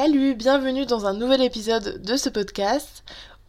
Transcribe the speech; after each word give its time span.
Salut, 0.00 0.36
bienvenue 0.36 0.86
dans 0.86 1.06
un 1.06 1.12
nouvel 1.12 1.42
épisode 1.42 2.00
de 2.00 2.16
ce 2.16 2.28
podcast. 2.28 3.02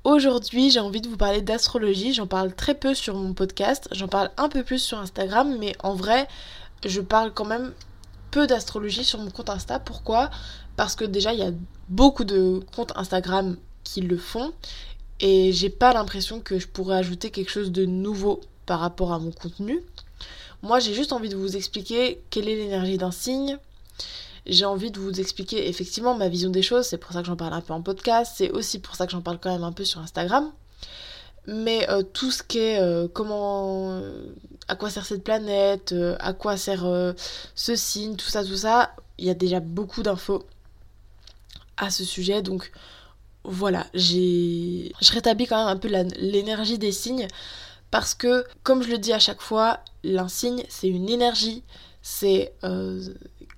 Aujourd'hui, 0.04 0.72
j'ai 0.72 0.80
envie 0.80 1.00
de 1.00 1.08
vous 1.08 1.16
parler 1.16 1.44
d'astrologie. 1.44 2.12
J'en 2.12 2.26
parle 2.26 2.56
très 2.56 2.74
peu 2.74 2.96
sur 2.96 3.14
mon 3.14 3.36
podcast, 3.36 3.88
j'en 3.92 4.08
parle 4.08 4.32
un 4.36 4.50
peu 4.50 4.64
plus 4.64 4.80
sur 4.80 4.98
Instagram, 4.98 5.56
mais 5.60 5.76
en 5.84 5.94
vrai, 5.94 6.28
je 6.84 7.02
parle 7.02 7.36
quand 7.36 7.46
même 7.46 7.72
peu 8.32 8.48
d'astrologie 8.48 9.04
sur 9.04 9.20
mon 9.20 9.30
compte 9.30 9.52
Insta. 9.52 9.78
Pourquoi? 9.78 10.32
Parce 10.76 10.96
que 10.96 11.06
déjà, 11.06 11.34
il 11.34 11.40
y 11.40 11.44
a 11.44 11.52
beaucoup 11.88 12.24
de 12.24 12.64
comptes 12.76 12.94
Instagram 12.96 13.56
qui 13.84 14.02
le 14.02 14.18
font 14.18 14.52
et 15.20 15.52
j'ai 15.54 15.70
pas 15.70 15.94
l'impression 15.94 16.40
que 16.40 16.58
je 16.58 16.68
pourrais 16.68 16.98
ajouter 16.98 17.30
quelque 17.30 17.52
chose 17.52 17.72
de 17.72 17.86
nouveau 17.86 18.42
par 18.66 18.80
rapport 18.80 19.14
à 19.14 19.20
mon 19.20 19.30
contenu. 19.30 19.84
Moi, 20.64 20.80
j'ai 20.80 20.96
juste 20.96 21.14
envie 21.14 21.30
de 21.30 21.36
vous 21.38 21.56
expliquer 21.56 22.20
quelle 22.32 22.50
est 22.50 22.56
l'énergie 22.56 22.98
d'un 22.98 23.12
signe, 23.12 23.60
j'ai 24.50 24.66
envie 24.66 24.92
de 24.92 25.00
vous 25.00 25.20
expliquer 25.20 25.70
effectivement 25.70 26.16
ma 26.16 26.28
vision 26.28 26.50
des 26.50 26.62
choses, 26.62 26.86
c'est 26.88 26.98
pour 26.98 27.14
ça 27.14 27.22
que 27.22 27.28
j'en 27.28 27.36
parle 27.36 27.54
un 27.54 27.62
peu 27.62 27.74
en 27.74 27.82
podcast, 27.82 28.34
c'est 28.36 28.52
aussi 28.52 28.80
pour 28.80 28.96
ça 28.96 29.06
que 29.06 29.12
j'en 29.12 29.22
parle 29.22 29.40
quand 29.40 29.52
même 29.52 29.64
un 29.64 29.72
peu 29.72 29.86
sur 29.86 30.02
Instagram. 30.02 30.52
Mais 31.48 31.90
euh, 31.90 32.04
tout 32.04 32.32
ce 32.32 32.44
qui 32.44 32.60
est 32.60 32.80
euh, 32.80 33.08
comment. 33.12 33.92
Euh, 33.94 34.36
à 34.68 34.76
quoi 34.76 34.92
sert 34.92 35.06
cette 35.06 35.24
planète, 35.24 35.96
à 36.20 36.34
quoi 36.34 36.58
sert 36.58 36.86
ce 37.56 37.76
signe, 37.76 38.16
tout 38.16 38.30
ça, 38.30 38.46
tout 38.46 38.56
ça, 38.56 38.94
il 39.18 39.26
y 39.26 39.32
a 39.32 39.34
déjà 39.34 39.60
beaucoup 39.60 40.04
d'infos 40.04 40.46
à 41.78 41.90
ce 41.90 42.04
sujet. 42.04 42.44
Donc 42.44 42.72
voilà, 43.44 43.88
j'ai. 43.96 44.92
Je 45.02 45.12
rétablis 45.12 45.48
quand 45.48 45.58
même 45.58 45.76
un 45.76 45.80
peu 45.80 45.88
l'énergie 46.20 46.78
des 46.78 46.92
signes. 46.92 47.28
Parce 47.90 48.14
que, 48.14 48.46
comme 48.62 48.84
je 48.84 48.90
le 48.90 49.00
dis 49.00 49.12
à 49.12 49.18
chaque 49.18 49.42
fois, 49.42 49.80
un 50.06 50.28
signe, 50.28 50.64
c'est 50.70 50.88
une 50.88 51.10
énergie, 51.10 51.64
c'est 52.04 52.54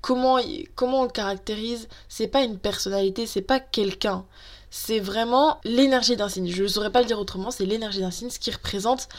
comment, 0.02 0.40
comment 0.76 1.02
on 1.02 1.04
le 1.04 1.10
caractérise, 1.10 1.88
c'est 2.10 2.28
pas 2.28 2.44
une 2.44 2.58
personnalité, 2.58 3.26
c'est 3.26 3.42
pas 3.42 3.60
quelqu'un. 3.60 4.26
C'est 4.70 5.00
vraiment 5.00 5.60
l'énergie 5.64 6.16
d'un 6.16 6.30
signe. 6.30 6.50
Je 6.50 6.64
ne 6.64 6.68
saurais 6.68 6.92
pas 6.92 7.02
le 7.02 7.08
dire 7.08 7.20
autrement, 7.20 7.52
c'est 7.52 7.66
l'énergie 7.66 8.00
d'un 8.00 8.12
signe, 8.12 8.30
ce 8.30 8.40
qui 8.40 8.52
représente 8.52 9.10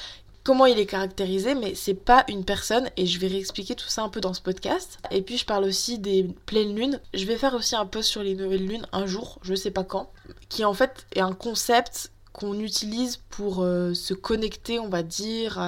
comment 0.45 0.67
il 0.67 0.79
est 0.79 0.87
caractérisé, 0.87 1.55
mais 1.55 1.75
c'est 1.75 1.95
pas 1.95 2.25
une 2.29 2.45
personne, 2.45 2.91
et 2.97 3.07
je 3.07 3.19
vais 3.19 3.29
réexpliquer 3.29 3.75
tout 3.75 3.89
ça 3.89 4.03
un 4.03 4.09
peu 4.09 4.21
dans 4.21 4.35
ce 4.35 4.41
podcast. 4.41 4.99
Et 5.11 5.23
puis 5.23 5.39
je 5.39 5.45
parle 5.45 5.65
aussi 5.65 5.99
des 5.99 6.25
pleines 6.47 6.75
lunes. 6.75 7.01
Je 7.15 7.25
vais 7.27 7.37
faire 7.37 7.55
aussi 7.55 7.77
un 7.77 7.87
post 7.87 8.09
sur 8.09 8.23
les 8.23 8.35
nouvelles 8.35 8.67
lunes 8.67 8.87
un 8.93 9.07
jour, 9.07 9.39
je 9.43 9.55
sais 9.55 9.71
pas 9.71 9.85
quand, 9.85 10.11
qui 10.49 10.65
en 10.65 10.75
fait 10.75 11.07
est 11.15 11.21
un 11.21 11.33
concept 11.33 12.11
qu'on 12.33 12.59
utilise 12.59 13.21
pour 13.29 13.63
euh, 13.63 13.95
se 13.95 14.15
connecter, 14.15 14.79
on 14.79 14.89
va 14.89 15.03
dire, 15.03 15.59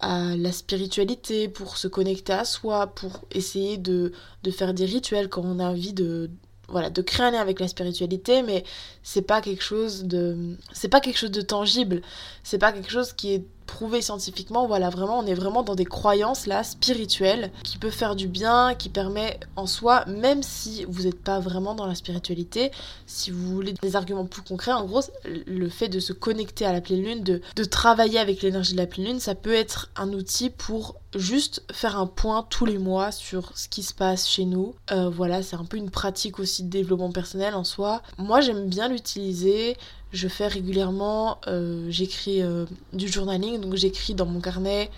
à 0.00 0.36
la 0.36 0.52
spiritualité, 0.52 1.48
pour 1.48 1.76
se 1.76 1.88
connecter 1.88 2.32
à 2.32 2.44
soi, 2.44 2.88
pour 2.88 3.24
essayer 3.30 3.76
de, 3.76 4.12
de 4.42 4.50
faire 4.50 4.74
des 4.74 4.84
rituels 4.84 5.28
quand 5.28 5.42
on 5.44 5.58
a 5.58 5.64
envie 5.64 5.92
de, 5.92 6.30
voilà, 6.68 6.90
de 6.90 7.02
créer 7.02 7.26
un 7.26 7.30
lien 7.32 7.40
avec 7.40 7.60
la 7.60 7.68
spiritualité, 7.68 8.42
mais 8.42 8.64
c'est 9.02 9.22
pas 9.22 9.40
quelque 9.40 9.62
chose 9.62 10.04
de, 10.04 10.56
c'est 10.72 10.88
pas 10.88 11.00
quelque 11.00 11.18
chose 11.18 11.30
de 11.30 11.42
tangible, 11.42 12.02
c'est 12.42 12.58
pas 12.58 12.72
quelque 12.72 12.90
chose 12.90 13.12
qui 13.12 13.32
est 13.32 13.44
prouvé 13.70 14.02
scientifiquement. 14.02 14.66
Voilà, 14.66 14.90
vraiment, 14.90 15.20
on 15.20 15.26
est 15.26 15.34
vraiment 15.34 15.62
dans 15.62 15.76
des 15.76 15.84
croyances 15.84 16.46
là 16.46 16.64
spirituelles 16.64 17.52
qui 17.62 17.78
peut 17.78 17.90
faire 17.90 18.16
du 18.16 18.26
bien, 18.26 18.74
qui 18.74 18.88
permet 18.88 19.38
en 19.56 19.66
soi, 19.66 20.04
même 20.06 20.42
si 20.42 20.84
vous 20.88 21.04
n'êtes 21.04 21.22
pas 21.22 21.38
vraiment 21.38 21.74
dans 21.74 21.86
la 21.86 21.94
spiritualité, 21.94 22.72
si 23.06 23.30
vous 23.30 23.54
voulez 23.54 23.74
des 23.80 23.96
arguments 23.96 24.26
plus 24.26 24.42
concrets, 24.42 24.72
en 24.72 24.84
gros, 24.84 25.02
le 25.24 25.68
fait 25.68 25.88
de 25.88 26.00
se 26.00 26.12
connecter 26.12 26.66
à 26.66 26.72
la 26.72 26.80
pleine 26.80 27.02
lune, 27.02 27.22
de, 27.22 27.40
de 27.54 27.64
travailler 27.64 28.18
avec 28.18 28.42
l'énergie 28.42 28.72
de 28.72 28.78
la 28.78 28.86
pleine 28.86 29.06
lune, 29.06 29.20
ça 29.20 29.34
peut 29.34 29.54
être 29.54 29.90
un 29.96 30.12
outil 30.12 30.50
pour 30.50 30.96
juste 31.14 31.62
faire 31.72 31.98
un 31.98 32.06
point 32.06 32.46
tous 32.48 32.66
les 32.66 32.78
mois 32.78 33.12
sur 33.12 33.52
ce 33.56 33.68
qui 33.68 33.82
se 33.82 33.94
passe 33.94 34.28
chez 34.28 34.44
nous. 34.44 34.74
Euh, 34.90 35.10
voilà, 35.10 35.42
c'est 35.42 35.56
un 35.56 35.64
peu 35.64 35.76
une 35.76 35.90
pratique 35.90 36.38
aussi 36.38 36.64
de 36.64 36.70
développement 36.70 37.10
personnel 37.12 37.54
en 37.54 37.64
soi. 37.64 38.02
Moi, 38.18 38.40
j'aime 38.40 38.68
bien 38.68 38.88
l'utiliser. 38.88 39.76
Je 40.12 40.28
fais 40.28 40.48
régulièrement, 40.48 41.38
euh, 41.46 41.86
j'écris 41.88 42.42
euh, 42.42 42.66
du 42.92 43.08
journaling, 43.08 43.60
donc 43.60 43.74
j'écris 43.74 44.14
dans 44.14 44.26
mon 44.26 44.40
carnet 44.40 44.90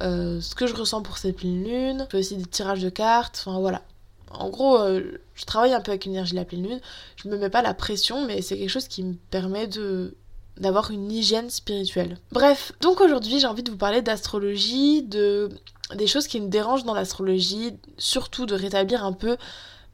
ce 0.00 0.54
que 0.54 0.66
je 0.66 0.74
ressens 0.74 1.00
pour 1.02 1.16
cette 1.16 1.36
pleine 1.36 1.64
lune. 1.64 2.04
Je 2.06 2.10
fais 2.10 2.18
aussi 2.18 2.36
des 2.36 2.44
tirages 2.44 2.82
de 2.82 2.90
cartes, 2.90 3.42
enfin 3.46 3.58
voilà. 3.58 3.82
En 4.30 4.50
gros, 4.50 4.78
je 4.78 5.44
travaille 5.46 5.72
un 5.72 5.80
peu 5.80 5.92
avec 5.92 6.04
l'énergie 6.04 6.32
de 6.32 6.36
la 6.36 6.44
pleine 6.44 6.62
lune. 6.62 6.80
Je 7.16 7.28
me 7.28 7.38
mets 7.38 7.48
pas 7.48 7.62
la 7.62 7.72
pression, 7.72 8.26
mais 8.26 8.42
c'est 8.42 8.58
quelque 8.58 8.68
chose 8.68 8.88
qui 8.88 9.02
me 9.02 9.14
permet 9.30 9.66
de 9.66 10.14
d'avoir 10.58 10.90
une 10.90 11.10
hygiène 11.10 11.50
spirituelle. 11.50 12.18
Bref, 12.32 12.72
donc 12.80 13.00
aujourd'hui 13.00 13.40
j'ai 13.40 13.46
envie 13.46 13.62
de 13.62 13.70
vous 13.70 13.76
parler 13.76 14.02
d'astrologie, 14.02 15.02
de 15.02 15.48
des 15.94 16.06
choses 16.06 16.26
qui 16.26 16.40
me 16.40 16.48
dérangent 16.48 16.84
dans 16.84 16.94
l'astrologie, 16.94 17.72
surtout 17.98 18.46
de 18.46 18.54
rétablir 18.54 19.04
un 19.04 19.12
peu 19.12 19.36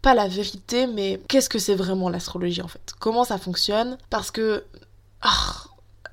pas 0.02 0.14
la 0.14 0.28
vérité, 0.28 0.86
mais 0.86 1.20
qu'est-ce 1.28 1.48
que 1.48 1.58
c'est 1.58 1.74
vraiment 1.74 2.08
l'astrologie 2.08 2.62
en 2.62 2.68
fait? 2.68 2.94
Comment 2.98 3.24
ça 3.24 3.38
fonctionne? 3.38 3.98
Parce 4.08 4.30
que 4.30 4.64
ah, 5.22 5.64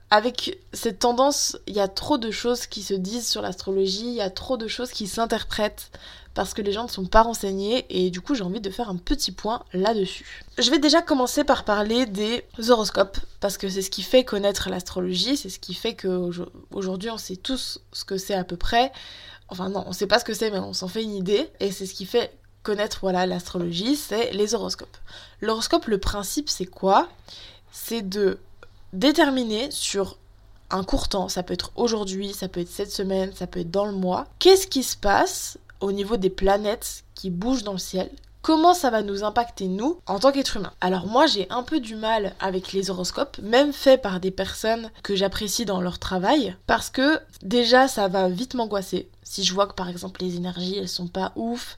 avec 0.10 0.60
cette 0.74 1.00
tendance, 1.00 1.58
il 1.68 1.76
y 1.76 1.80
a 1.80 1.88
trop 1.88 2.18
de 2.18 2.32
choses 2.32 2.66
qui 2.66 2.82
se 2.82 2.94
disent 2.94 3.28
sur 3.28 3.42
l'astrologie, 3.42 4.08
il 4.08 4.14
y 4.14 4.22
a 4.22 4.30
trop 4.30 4.58
de 4.58 4.68
choses 4.68 4.92
qui 4.92 5.08
s'interprètent 5.08 5.92
parce 6.34 6.54
que 6.54 6.62
les 6.62 6.72
gens 6.72 6.84
ne 6.84 6.90
sont 6.90 7.08
pas 7.08 7.24
renseignés 7.24 7.88
et 7.90 8.12
du 8.12 8.22
coup 8.22 8.36
j'ai 8.36 8.44
envie 8.44 8.62
de 8.62 8.70
faire 8.70 8.90
un 8.90 8.96
petit 8.96 9.32
point 9.32 9.64
là-dessus. 9.74 10.46
Je 10.60 10.70
vais 10.70 10.78
déjà 10.78 11.02
commencer 11.02 11.44
par 11.44 11.64
parler 11.64 12.06
des 12.06 12.46
horoscopes 12.70 13.18
parce 13.40 13.58
que 13.58 13.68
c'est 13.70 13.82
ce 13.82 13.90
qui 13.90 14.04
fait 14.04 14.24
connaître 14.24 14.70
l'astrologie, 14.70 15.36
c'est 15.36 15.50
ce 15.50 15.58
qui 15.58 15.74
fait 15.74 15.96
qu'aujourd'hui 15.96 17.10
on 17.10 17.18
sait 17.18 17.38
tous 17.38 17.80
ce 17.92 18.06
que 18.06 18.18
c'est 18.18 18.36
à 18.36 18.44
peu 18.44 18.56
près. 18.56 18.92
Enfin 19.50 19.70
non, 19.70 19.84
on 19.88 19.94
sait 19.94 20.06
pas 20.06 20.20
ce 20.20 20.26
que 20.26 20.36
c'est 20.36 20.52
mais 20.52 20.60
on 20.60 20.74
s'en 20.74 20.88
fait 20.88 21.02
une 21.02 21.16
idée 21.16 21.50
et 21.60 21.72
c'est 21.72 21.88
ce 21.88 21.96
qui 21.96 22.06
fait 22.06 22.38
connaître 22.68 22.98
voilà 23.00 23.26
l'astrologie, 23.26 23.96
c'est 23.96 24.34
les 24.34 24.54
horoscopes. 24.54 24.98
L'horoscope, 25.40 25.86
le 25.86 26.00
principe 26.00 26.50
c'est 26.50 26.66
quoi? 26.66 27.08
C'est 27.72 28.02
de 28.02 28.40
déterminer 28.92 29.72
sur 29.72 30.18
un 30.70 30.84
court 30.84 31.08
temps, 31.08 31.30
ça 31.30 31.44
peut 31.44 31.54
être 31.54 31.72
aujourd'hui, 31.78 32.34
ça 32.34 32.50
peut 32.50 32.60
être 32.60 32.70
cette 32.70 32.92
semaine, 32.92 33.32
ça 33.34 33.48
peut 33.48 33.62
être 33.62 33.72
dans 33.72 33.86
le 33.86 33.94
mois, 33.94 34.28
qu'est-ce 34.40 34.68
qui 34.68 34.84
se 34.84 34.98
passe 34.98 35.58
au 35.80 35.94
niveau 35.94 36.18
des 36.18 36.30
planètes 36.30 37.06
qui 37.16 37.30
bougent 37.30 37.64
dans 37.64 37.72
le 37.72 37.78
ciel, 37.78 38.10
comment 38.42 38.74
ça 38.74 38.90
va 38.90 39.02
nous 39.02 39.24
impacter 39.24 39.70
nous 39.70 40.02
en 40.06 40.20
tant 40.20 40.34
qu'être 40.34 40.58
humain. 40.58 40.74
Alors 40.82 41.08
moi 41.08 41.26
j'ai 41.26 41.48
un 41.50 41.64
peu 41.64 41.80
du 41.80 41.96
mal 41.96 42.36
avec 42.42 42.74
les 42.74 42.90
horoscopes, 42.90 43.38
même 43.42 43.72
faits 43.72 44.02
par 44.02 44.20
des 44.20 44.32
personnes 44.32 44.92
que 45.04 45.16
j'apprécie 45.16 45.64
dans 45.64 45.80
leur 45.80 46.00
travail, 46.00 46.58
parce 46.66 46.90
que 46.90 47.22
déjà 47.44 47.88
ça 47.88 48.10
va 48.10 48.28
vite 48.28 48.56
m'angoisser. 48.56 49.08
Si 49.24 49.46
je 49.46 49.54
vois 49.54 49.68
que 49.68 49.74
par 49.74 49.88
exemple 49.88 50.22
les 50.22 50.36
énergies 50.36 50.78
elles 50.78 50.90
sont 50.90 51.08
pas 51.08 51.32
ouf, 51.38 51.78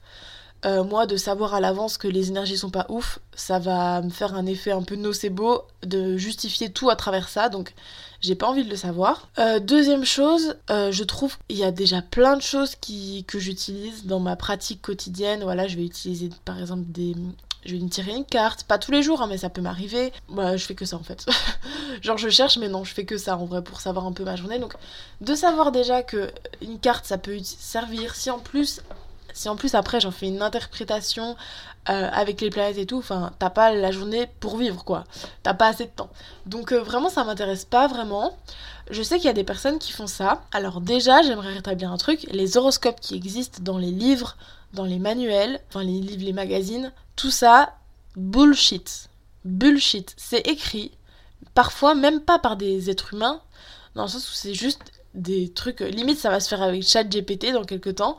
euh, 0.64 0.84
moi 0.84 1.06
de 1.06 1.16
savoir 1.16 1.54
à 1.54 1.60
l'avance 1.60 1.98
que 1.98 2.08
les 2.08 2.28
énergies 2.28 2.58
sont 2.58 2.70
pas 2.70 2.86
ouf, 2.88 3.18
ça 3.34 3.58
va 3.58 4.02
me 4.02 4.10
faire 4.10 4.34
un 4.34 4.46
effet 4.46 4.72
un 4.72 4.82
peu 4.82 4.96
nocebo 4.96 5.64
de 5.82 6.16
justifier 6.16 6.70
tout 6.70 6.90
à 6.90 6.96
travers 6.96 7.28
ça, 7.28 7.48
donc 7.48 7.74
j'ai 8.20 8.34
pas 8.34 8.48
envie 8.48 8.64
de 8.64 8.70
le 8.70 8.76
savoir. 8.76 9.28
Euh, 9.38 9.58
deuxième 9.60 10.04
chose, 10.04 10.56
euh, 10.70 10.92
je 10.92 11.04
trouve 11.04 11.36
qu'il 11.48 11.58
y 11.58 11.64
a 11.64 11.70
déjà 11.70 12.02
plein 12.02 12.36
de 12.36 12.42
choses 12.42 12.76
qui, 12.76 13.24
que 13.24 13.38
j'utilise 13.38 14.04
dans 14.04 14.20
ma 14.20 14.36
pratique 14.36 14.82
quotidienne. 14.82 15.42
Voilà, 15.42 15.66
je 15.68 15.76
vais 15.76 15.84
utiliser 15.84 16.28
par 16.44 16.58
exemple 16.58 16.84
des, 16.88 17.14
je 17.64 17.74
vais 17.74 17.82
me 17.82 17.88
tirer 17.88 18.12
une 18.12 18.24
carte, 18.24 18.64
pas 18.64 18.78
tous 18.78 18.90
les 18.90 19.02
jours, 19.02 19.22
hein, 19.22 19.26
mais 19.28 19.38
ça 19.38 19.50
peut 19.50 19.60
m'arriver. 19.60 20.12
Bah, 20.28 20.56
je 20.56 20.64
fais 20.64 20.74
que 20.74 20.84
ça 20.84 20.96
en 20.96 21.02
fait. 21.02 21.26
Genre, 22.02 22.18
je 22.18 22.28
cherche, 22.28 22.58
mais 22.58 22.68
non, 22.68 22.84
je 22.84 22.92
fais 22.92 23.04
que 23.04 23.18
ça 23.18 23.36
en 23.36 23.44
vrai 23.44 23.62
pour 23.62 23.80
savoir 23.80 24.06
un 24.06 24.12
peu 24.12 24.24
ma 24.24 24.36
journée. 24.36 24.58
Donc, 24.58 24.74
de 25.20 25.34
savoir 25.34 25.72
déjà 25.72 26.02
que 26.02 26.30
une 26.62 26.78
carte 26.78 27.06
ça 27.06 27.18
peut 27.18 27.38
servir, 27.42 28.14
si 28.14 28.30
en 28.30 28.38
plus 28.38 28.80
si 29.32 29.48
en 29.48 29.56
plus 29.56 29.74
après 29.74 30.00
j'en 30.00 30.10
fais 30.10 30.26
une 30.28 30.42
interprétation 30.42 31.36
euh, 31.88 32.08
avec 32.12 32.40
les 32.40 32.50
planètes 32.50 32.78
et 32.78 32.86
tout, 32.86 32.98
enfin 32.98 33.32
t'as 33.38 33.50
pas 33.50 33.72
la 33.72 33.90
journée 33.90 34.28
pour 34.40 34.56
vivre 34.56 34.84
quoi, 34.84 35.04
t'as 35.42 35.54
pas 35.54 35.68
assez 35.68 35.86
de 35.86 35.90
temps. 35.90 36.10
Donc 36.46 36.72
euh, 36.72 36.82
vraiment 36.82 37.08
ça 37.08 37.24
m'intéresse 37.24 37.64
pas 37.64 37.86
vraiment. 37.86 38.36
Je 38.90 39.02
sais 39.02 39.16
qu'il 39.16 39.26
y 39.26 39.30
a 39.30 39.34
des 39.34 39.44
personnes 39.44 39.78
qui 39.78 39.92
font 39.92 40.06
ça. 40.06 40.42
Alors 40.52 40.80
déjà 40.80 41.22
j'aimerais 41.22 41.54
rétablir 41.54 41.92
un 41.92 41.96
truc, 41.96 42.26
les 42.30 42.56
horoscopes 42.56 43.00
qui 43.00 43.14
existent 43.14 43.62
dans 43.62 43.78
les 43.78 43.90
livres, 43.90 44.36
dans 44.72 44.84
les 44.84 44.98
manuels, 44.98 45.60
enfin 45.68 45.82
les 45.82 46.00
livres, 46.00 46.24
les 46.24 46.32
magazines, 46.32 46.92
tout 47.16 47.30
ça, 47.30 47.74
bullshit. 48.16 49.08
Bullshit. 49.44 50.14
C'est 50.16 50.46
écrit, 50.46 50.92
parfois 51.54 51.94
même 51.94 52.20
pas 52.20 52.38
par 52.38 52.56
des 52.56 52.90
êtres 52.90 53.14
humains, 53.14 53.40
dans 53.94 54.02
le 54.02 54.08
sens 54.08 54.28
où 54.30 54.34
c'est 54.34 54.54
juste 54.54 54.92
des 55.14 55.52
trucs, 55.52 55.80
limite 55.80 56.18
ça 56.18 56.30
va 56.30 56.40
se 56.40 56.48
faire 56.48 56.62
avec 56.62 56.86
ChatGPT 56.86 57.52
dans 57.52 57.64
quelques 57.64 57.96
temps, 57.96 58.16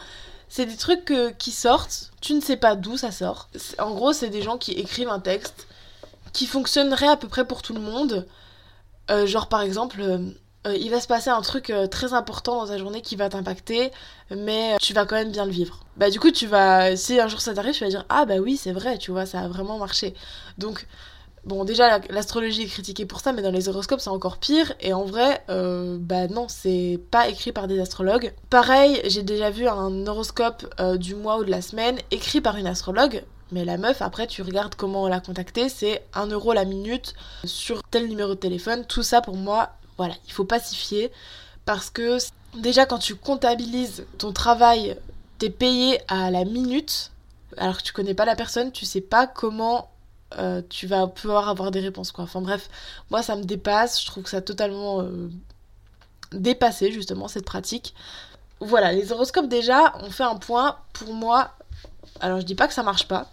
c'est 0.53 0.65
des 0.65 0.75
trucs 0.75 1.13
qui 1.38 1.51
sortent, 1.51 2.12
tu 2.19 2.33
ne 2.33 2.42
sais 2.42 2.57
pas 2.57 2.75
d'où 2.75 2.98
ça 2.98 3.09
sort. 3.09 3.48
En 3.80 3.92
gros, 3.94 4.12
c'est 4.12 4.30
des 4.30 4.42
gens 4.42 4.57
qui 4.57 4.74
écrivent 4.74 5.07
un 5.07 5.21
texte 5.21 5.65
qui 6.33 6.45
fonctionnerait 6.45 7.07
à 7.07 7.15
peu 7.15 7.30
près 7.30 7.45
pour 7.45 7.62
tout 7.62 7.74
le 7.74 7.80
monde. 7.80 8.27
Euh, 9.09 9.25
genre 9.25 9.48
par 9.48 9.62
exemple, 9.62 10.01
euh, 10.01 10.19
euh, 10.68 10.75
il 10.75 10.92
va 10.92 11.00
se 11.00 11.07
passer 11.07 11.30
un 11.30 11.42
truc 11.42 11.74
très 11.89 12.13
important 12.13 12.57
dans 12.62 12.68
ta 12.68 12.77
journée 12.77 13.01
qui 13.01 13.15
va 13.15 13.30
t'impacter, 13.30 13.92
mais 14.30 14.75
tu 14.81 14.94
vas 14.94 15.06
quand 15.06 15.15
même 15.15 15.31
bien 15.31 15.45
le 15.45 15.51
vivre. 15.51 15.80
Bah 15.95 16.09
du 16.09 16.19
coup, 16.19 16.31
tu 16.31 16.48
vas, 16.48 16.98
si 16.98 17.18
un 17.18 17.30
jour 17.30 17.39
ça 17.39 17.53
t'arrive, 17.53 17.74
tu 17.74 17.86
vas 17.86 17.89
dire 17.89 18.06
ah 18.09 18.25
bah 18.25 18.38
oui 18.38 18.57
c'est 18.57 18.74
vrai, 18.74 18.98
tu 18.98 19.12
vois, 19.12 19.25
ça 19.25 19.39
a 19.39 19.48
vraiment 19.48 19.77
marché. 19.77 20.13
Donc 20.57 20.86
Bon, 21.44 21.66
déjà, 21.66 22.00
l'astrologie 22.10 22.64
est 22.64 22.68
critiquée 22.68 23.08
pour 23.08 23.20
ça, 23.20 23.34
mais 23.34 23.42
dans 23.42 23.50
les 23.50 23.68
horoscopes, 23.68 24.00
c'est 24.00 24.10
encore 24.10 24.38
pire. 24.38 24.74
Et 24.80 24.94
en 24.94 25.06
vrai, 25.06 25.44
euh, 25.50 25.98
bah 26.00 26.28
non, 26.28 26.46
c'est 26.48 27.00
pas 27.10 27.30
écrit 27.30 27.52
par 27.52 27.68
des 27.68 27.80
astrologues. 27.80 28.34
Pareil, 28.52 29.02
j'ai 29.06 29.24
déjà 29.24 29.50
vu 29.50 29.68
un 29.68 30.06
horoscope 30.06 30.72
euh, 30.80 30.98
du 30.98 31.16
mois 31.16 31.40
ou 31.40 31.44
de 31.44 31.50
la 31.50 31.64
semaine 31.64 31.98
écrit 32.12 32.42
par 32.42 32.58
une 32.58 32.68
astrologue, 32.68 33.24
Mais 33.52 33.66
la 33.66 33.78
meuf, 33.78 34.04
après, 34.04 34.28
tu 34.28 34.44
regardes 34.44 34.76
comment 34.76 35.08
la 35.08 35.20
contacter, 35.20 35.68
c'est 35.68 36.04
1 36.14 36.28
euro 36.28 36.54
la 36.54 36.64
minute 36.64 37.16
sur 37.44 37.82
tel 37.84 38.08
numéro 38.08 38.30
de 38.36 38.40
téléphone. 38.40 38.86
Tout 38.86 39.04
ça, 39.04 39.22
pour 39.22 39.36
moi, 39.36 39.72
voilà, 39.98 40.14
il 40.28 40.34
faut 40.34 40.46
pas 40.46 40.60
s'y 40.60 40.76
fier. 40.76 41.10
Parce 41.66 41.90
que 41.90 42.18
déjà, 42.56 42.86
quand 42.86 43.00
tu 43.00 43.16
comptabilises 43.16 44.06
ton 44.20 44.32
travail, 44.32 44.96
t'es 45.40 45.50
payé 45.50 46.00
à 46.08 46.30
la 46.30 46.46
minute, 46.46 47.12
alors 47.58 47.78
que 47.78 47.84
tu 47.84 47.94
connais 47.94 48.14
pas 48.14 48.26
la 48.26 48.36
personne, 48.36 48.72
tu 48.72 48.86
sais 48.86 49.02
pas 49.02 49.26
comment 49.26 49.91
euh, 50.38 50.62
tu 50.69 50.88
vas 50.88 51.07
pouvoir 51.07 51.50
avoir 51.50 51.72
des 51.72 51.80
réponses, 51.80 52.12
quoi. 52.12 52.24
Enfin 52.24 52.42
bref, 52.42 52.69
moi, 53.10 53.22
ça 53.24 53.36
me 53.36 53.44
dépasse. 53.44 54.01
Je 54.01 54.06
trouve 54.06 54.24
que 54.24 54.30
ça 54.30 54.38
a 54.38 54.42
totalement 54.42 55.01
euh, 55.01 55.30
dépassé, 56.31 56.92
justement, 56.92 57.28
cette 57.28 57.45
pratique. 57.45 57.94
Voilà, 58.60 58.92
les 58.94 59.12
horoscopes, 59.12 59.48
déjà, 59.48 59.94
on 60.01 60.12
fait 60.12 60.24
un 60.24 60.36
point. 60.36 60.78
Pour 60.94 61.13
moi, 61.13 61.51
alors 62.19 62.39
je 62.39 62.45
dis 62.45 62.56
pas 62.56 62.68
que 62.68 62.74
ça 62.74 62.83
marche 62.83 63.07
pas, 63.07 63.28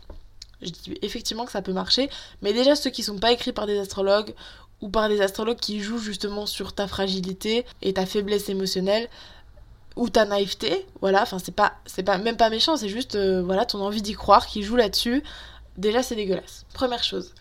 je 0.62 0.70
dis 0.70 0.98
effectivement 1.02 1.44
que 1.44 1.52
ça 1.52 1.62
peut 1.62 1.72
marcher, 1.72 2.10
mais 2.42 2.52
déjà 2.52 2.74
ceux 2.74 2.90
qui 2.90 3.02
sont 3.02 3.18
pas 3.18 3.32
écrits 3.32 3.52
par 3.52 3.66
des 3.66 3.78
astrologues 3.78 4.34
ou 4.80 4.88
par 4.88 5.08
des 5.08 5.20
astrologues 5.20 5.58
qui 5.58 5.80
jouent 5.80 5.98
justement 5.98 6.46
sur 6.46 6.72
ta 6.72 6.86
fragilité 6.86 7.66
et 7.82 7.92
ta 7.92 8.06
faiblesse 8.06 8.48
émotionnelle 8.48 9.08
ou 9.96 10.08
ta 10.08 10.24
naïveté, 10.24 10.86
voilà, 11.00 11.22
enfin 11.22 11.38
c'est 11.38 11.54
pas 11.54 11.74
c'est 11.84 12.04
pas 12.04 12.18
même 12.18 12.36
pas 12.36 12.50
méchant, 12.50 12.76
c'est 12.76 12.88
juste 12.88 13.16
euh, 13.16 13.42
voilà 13.42 13.66
ton 13.66 13.80
envie 13.80 14.02
d'y 14.02 14.14
croire 14.14 14.46
qui 14.46 14.62
joue 14.62 14.76
là-dessus. 14.76 15.22
Déjà 15.78 16.02
c'est 16.02 16.16
dégueulasse. 16.16 16.66
Première 16.74 17.02
chose. 17.02 17.32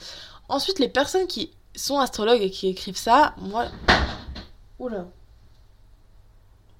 Ensuite 0.47 0.79
les 0.79 0.87
personnes 0.87 1.27
qui 1.27 1.51
sont 1.75 1.99
astrologues 1.99 2.41
et 2.41 2.49
qui 2.49 2.67
écrivent 2.67 2.97
ça, 2.97 3.35
moi 3.37 3.67
oula. 4.79 5.07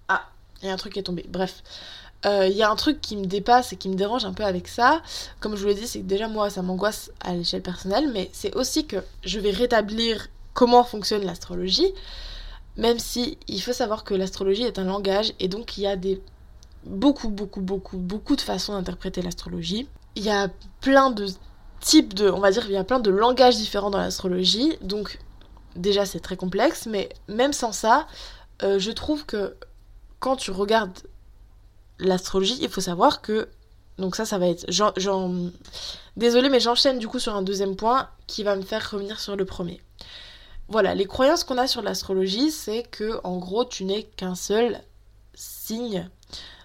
Ah, 0.08 0.30
il 0.62 0.68
y 0.68 0.70
a 0.70 0.74
un 0.74 0.78
truc 0.78 0.94
qui 0.94 1.00
est 1.00 1.04
tombé. 1.04 1.26
Bref, 1.28 1.64
il 2.24 2.30
euh, 2.30 2.48
y 2.48 2.64
a 2.64 2.70
un 2.70 2.76
truc 2.76 3.02
qui 3.02 3.18
me 3.18 3.26
dépasse 3.26 3.74
et 3.74 3.76
qui 3.76 3.90
me 3.90 3.96
dérange 3.96 4.26
un 4.26 4.34
peu 4.34 4.44
avec 4.44 4.68
ça. 4.68 5.02
Comme 5.40 5.56
je 5.56 5.62
vous 5.62 5.68
l'ai 5.68 5.76
dit, 5.76 5.88
c'est 5.88 6.00
que 6.00 6.06
déjà 6.06 6.28
moi, 6.28 6.50
ça 6.50 6.62
m'angoisse 6.62 7.12
à 7.22 7.34
l'échelle 7.34 7.62
personnelle, 7.62 8.10
mais 8.14 8.30
c'est 8.34 8.56
aussi 8.56 8.86
que 8.86 8.98
je 9.24 9.40
vais 9.40 9.52
rétablir 9.52 10.28
comment 10.54 10.84
fonctionne 10.84 11.24
l'astrologie, 11.26 11.92
même 12.76 13.00
si 13.00 13.38
il 13.48 13.62
faut 13.62 13.74
savoir 13.74 14.04
que 14.04 14.14
l'astrologie 14.14 14.64
est 14.64 14.80
un 14.80 14.86
langage 14.86 15.34
et 15.40 15.48
donc 15.48 15.78
il 15.78 15.82
y 15.82 15.88
a 15.88 15.96
des 15.96 16.22
beaucoup, 16.86 17.30
beaucoup, 17.30 17.62
beaucoup, 17.62 17.98
beaucoup 17.98 18.36
de 18.36 18.42
façons 18.42 18.74
d'interpréter 18.74 19.22
l'astrologie. 19.22 19.88
Il 20.16 20.24
y 20.24 20.30
a 20.30 20.50
plein 20.82 21.12
de 21.12 21.28
types 21.80 22.14
de, 22.14 22.30
on 22.30 22.40
va 22.40 22.52
dire, 22.52 22.66
il 22.66 22.74
y 22.74 22.78
a 22.78 22.84
plein 22.84 23.00
de 23.00 23.10
langages 23.10 23.56
différents 23.58 23.90
dans 23.90 24.00
l'astrologie, 24.00 24.78
donc 24.82 25.20
déjà 25.76 26.06
c'est 26.06 26.20
très 26.20 26.38
complexe, 26.38 26.86
mais 26.86 27.10
même 27.28 27.54
sans 27.54 27.72
ça, 27.72 28.08
euh, 28.64 28.80
je 28.80 28.92
trouve 28.92 29.26
que 29.26 29.56
quand 30.20 30.36
tu 30.36 30.52
regardes 30.52 31.00
l'astrologie, 32.00 32.58
il 32.62 32.70
faut 32.70 32.82
savoir 32.82 33.22
que. 33.22 33.50
Donc, 33.98 34.16
ça, 34.16 34.26
ça 34.26 34.38
va 34.38 34.48
être. 34.48 34.66
Désolée, 36.18 36.50
mais 36.50 36.60
j'enchaîne 36.60 37.00
du 37.00 37.08
coup 37.08 37.20
sur 37.20 37.36
un 37.36 37.42
deuxième 37.42 37.76
point 37.76 38.10
qui 38.28 38.44
va 38.44 38.56
me 38.56 38.62
faire 38.62 38.92
revenir 38.92 39.20
sur 39.20 39.36
le 39.36 39.46
premier. 39.46 39.82
Voilà, 40.68 40.96
les 40.96 41.06
croyances 41.06 41.44
qu'on 41.44 41.58
a 41.58 41.68
sur 41.68 41.82
l'astrologie, 41.82 42.52
c'est 42.52 42.84
que 42.84 43.20
en 43.24 43.38
gros, 43.38 43.66
tu 43.66 43.86
n'es 43.86 44.04
qu'un 44.04 44.36
seul 44.36 44.82
signe. 45.34 46.10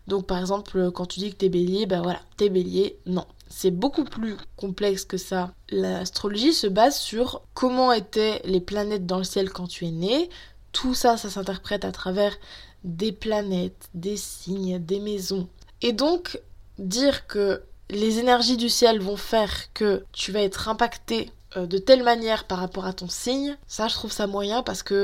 Donc, 0.08 0.26
par 0.26 0.38
exemple, 0.38 0.90
quand 0.90 1.06
tu 1.06 1.20
dis 1.20 1.30
que 1.30 1.36
t'es 1.36 1.48
bélier, 1.48 1.86
ben 1.86 2.02
voilà, 2.02 2.20
t'es 2.36 2.48
bélier, 2.48 2.98
non. 3.06 3.26
C'est 3.54 3.70
beaucoup 3.70 4.04
plus 4.04 4.38
complexe 4.56 5.04
que 5.04 5.18
ça. 5.18 5.52
L'astrologie 5.68 6.54
se 6.54 6.66
base 6.66 6.96
sur 6.96 7.42
comment 7.52 7.92
étaient 7.92 8.40
les 8.46 8.62
planètes 8.62 9.04
dans 9.04 9.18
le 9.18 9.24
ciel 9.24 9.50
quand 9.50 9.66
tu 9.66 9.86
es 9.86 9.90
né. 9.90 10.30
Tout 10.72 10.94
ça, 10.94 11.18
ça 11.18 11.28
s'interprète 11.28 11.84
à 11.84 11.92
travers 11.92 12.34
des 12.82 13.12
planètes, 13.12 13.90
des 13.92 14.16
signes, 14.16 14.78
des 14.78 15.00
maisons. 15.00 15.48
Et 15.82 15.92
donc, 15.92 16.40
dire 16.78 17.26
que 17.26 17.62
les 17.90 18.18
énergies 18.18 18.56
du 18.56 18.70
ciel 18.70 19.00
vont 19.00 19.18
faire 19.18 19.70
que 19.74 20.06
tu 20.12 20.32
vas 20.32 20.40
être 20.40 20.70
impacté 20.70 21.30
de 21.56 21.78
telle 21.78 22.02
manière 22.02 22.44
par 22.44 22.58
rapport 22.58 22.86
à 22.86 22.92
ton 22.92 23.08
signe, 23.08 23.56
ça 23.66 23.88
je 23.88 23.94
trouve 23.94 24.12
ça 24.12 24.26
moyen 24.26 24.62
parce 24.62 24.82
que 24.82 24.94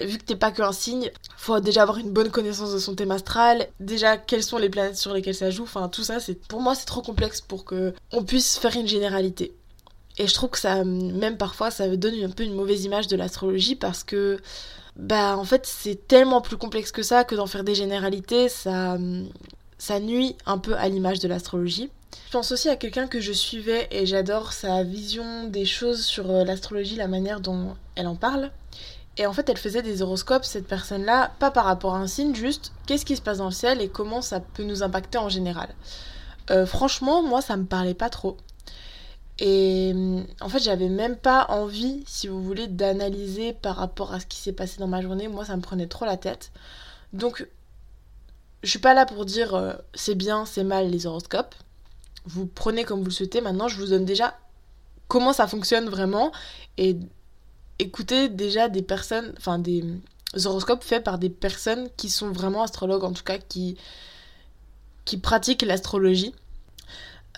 euh, 0.00 0.04
vu 0.04 0.18
que 0.18 0.24
t'es 0.24 0.36
pas 0.36 0.50
qu'un 0.50 0.72
signe, 0.72 1.10
faut 1.36 1.60
déjà 1.60 1.82
avoir 1.82 1.98
une 1.98 2.10
bonne 2.10 2.30
connaissance 2.30 2.72
de 2.72 2.78
son 2.78 2.94
thème 2.94 3.10
astral, 3.10 3.68
déjà 3.80 4.16
quelles 4.16 4.42
sont 4.42 4.58
les 4.58 4.68
planètes 4.68 4.96
sur 4.96 5.12
lesquelles 5.14 5.34
ça 5.34 5.50
joue, 5.50 5.62
enfin 5.62 5.88
tout 5.88 6.04
ça 6.04 6.20
c'est 6.20 6.34
pour 6.46 6.60
moi 6.60 6.74
c'est 6.74 6.84
trop 6.84 7.02
complexe 7.02 7.40
pour 7.40 7.64
que 7.64 7.94
on 8.12 8.22
puisse 8.22 8.58
faire 8.58 8.76
une 8.76 8.88
généralité. 8.88 9.54
Et 10.18 10.26
je 10.26 10.34
trouve 10.34 10.50
que 10.50 10.58
ça 10.58 10.84
même 10.84 11.36
parfois 11.36 11.70
ça 11.70 11.88
donne 11.96 12.22
un 12.22 12.30
peu 12.30 12.42
une 12.42 12.54
mauvaise 12.54 12.84
image 12.84 13.06
de 13.06 13.16
l'astrologie 13.16 13.76
parce 13.76 14.04
que 14.04 14.38
bah 14.96 15.36
en 15.36 15.44
fait 15.44 15.64
c'est 15.64 16.08
tellement 16.08 16.40
plus 16.40 16.56
complexe 16.56 16.92
que 16.92 17.02
ça 17.02 17.24
que 17.24 17.34
d'en 17.34 17.46
faire 17.46 17.64
des 17.64 17.74
généralités, 17.74 18.48
ça, 18.48 18.98
ça 19.78 20.00
nuit 20.00 20.36
un 20.44 20.58
peu 20.58 20.74
à 20.76 20.88
l'image 20.88 21.20
de 21.20 21.28
l'astrologie. 21.28 21.90
Je 22.26 22.32
pense 22.32 22.52
aussi 22.52 22.68
à 22.68 22.76
quelqu'un 22.76 23.06
que 23.06 23.20
je 23.20 23.32
suivais 23.32 23.88
et 23.90 24.06
j'adore 24.06 24.52
sa 24.52 24.82
vision 24.82 25.44
des 25.44 25.64
choses 25.64 26.04
sur 26.04 26.30
euh, 26.30 26.44
l'astrologie, 26.44 26.96
la 26.96 27.08
manière 27.08 27.40
dont 27.40 27.74
elle 27.94 28.06
en 28.06 28.16
parle. 28.16 28.50
Et 29.16 29.26
en 29.26 29.32
fait, 29.32 29.48
elle 29.48 29.56
faisait 29.56 29.82
des 29.82 30.02
horoscopes, 30.02 30.44
cette 30.44 30.68
personne-là, 30.68 31.32
pas 31.38 31.50
par 31.50 31.64
rapport 31.64 31.94
à 31.94 31.98
un 31.98 32.06
signe, 32.06 32.34
juste 32.34 32.72
qu'est-ce 32.86 33.04
qui 33.04 33.16
se 33.16 33.22
passe 33.22 33.38
dans 33.38 33.46
le 33.46 33.50
ciel 33.50 33.80
et 33.80 33.88
comment 33.88 34.22
ça 34.22 34.40
peut 34.40 34.62
nous 34.62 34.82
impacter 34.82 35.18
en 35.18 35.28
général. 35.28 35.74
Euh, 36.50 36.66
franchement, 36.66 37.22
moi, 37.22 37.42
ça 37.42 37.56
me 37.56 37.64
parlait 37.64 37.94
pas 37.94 38.10
trop. 38.10 38.36
Et 39.38 39.92
mm, 39.92 40.26
en 40.40 40.48
fait, 40.48 40.60
j'avais 40.60 40.88
même 40.88 41.16
pas 41.16 41.46
envie, 41.48 42.02
si 42.06 42.28
vous 42.28 42.42
voulez, 42.42 42.68
d'analyser 42.68 43.52
par 43.52 43.76
rapport 43.76 44.12
à 44.12 44.20
ce 44.20 44.26
qui 44.26 44.38
s'est 44.38 44.52
passé 44.52 44.78
dans 44.78 44.86
ma 44.86 45.02
journée. 45.02 45.28
Moi, 45.28 45.44
ça 45.44 45.56
me 45.56 45.62
prenait 45.62 45.88
trop 45.88 46.04
la 46.04 46.16
tête. 46.16 46.52
Donc, 47.12 47.46
je 48.62 48.70
suis 48.70 48.78
pas 48.78 48.94
là 48.94 49.06
pour 49.06 49.24
dire 49.24 49.54
euh, 49.54 49.72
c'est 49.94 50.14
bien, 50.14 50.44
c'est 50.44 50.64
mal 50.64 50.90
les 50.90 51.06
horoscopes. 51.06 51.54
Vous 52.28 52.46
prenez 52.46 52.84
comme 52.84 53.00
vous 53.00 53.06
le 53.06 53.10
souhaitez. 53.10 53.40
Maintenant, 53.40 53.68
je 53.68 53.80
vous 53.80 53.88
donne 53.88 54.04
déjà 54.04 54.38
comment 55.08 55.32
ça 55.32 55.46
fonctionne 55.46 55.88
vraiment 55.88 56.32
et 56.76 56.96
écoutez 57.78 58.28
déjà 58.28 58.68
des 58.68 58.82
personnes, 58.82 59.32
enfin 59.38 59.58
des 59.58 59.84
horoscopes 60.44 60.84
faits 60.84 61.02
par 61.02 61.18
des 61.18 61.30
personnes 61.30 61.88
qui 61.96 62.10
sont 62.10 62.30
vraiment 62.30 62.62
astrologues, 62.62 63.04
en 63.04 63.12
tout 63.12 63.24
cas 63.24 63.38
qui, 63.38 63.76
qui 65.04 65.16
pratiquent 65.16 65.62
l'astrologie. 65.62 66.34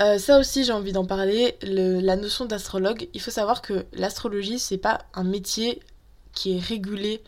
Euh, 0.00 0.18
ça 0.18 0.38
aussi, 0.38 0.64
j'ai 0.64 0.72
envie 0.72 0.92
d'en 0.92 1.04
parler. 1.04 1.56
la 1.62 2.16
notion 2.16 2.46
d'astrologue, 2.46 3.08
il 3.12 3.20
faut 3.20 3.30
savoir 3.30 3.62
que 3.62 3.84
l'astrologie, 3.92 4.58
c'est 4.58 4.78
pas 4.78 5.02
un 5.14 5.24
métier 5.24 5.80
qui 6.32 6.56
est 6.56 6.60
régulé 6.60 7.22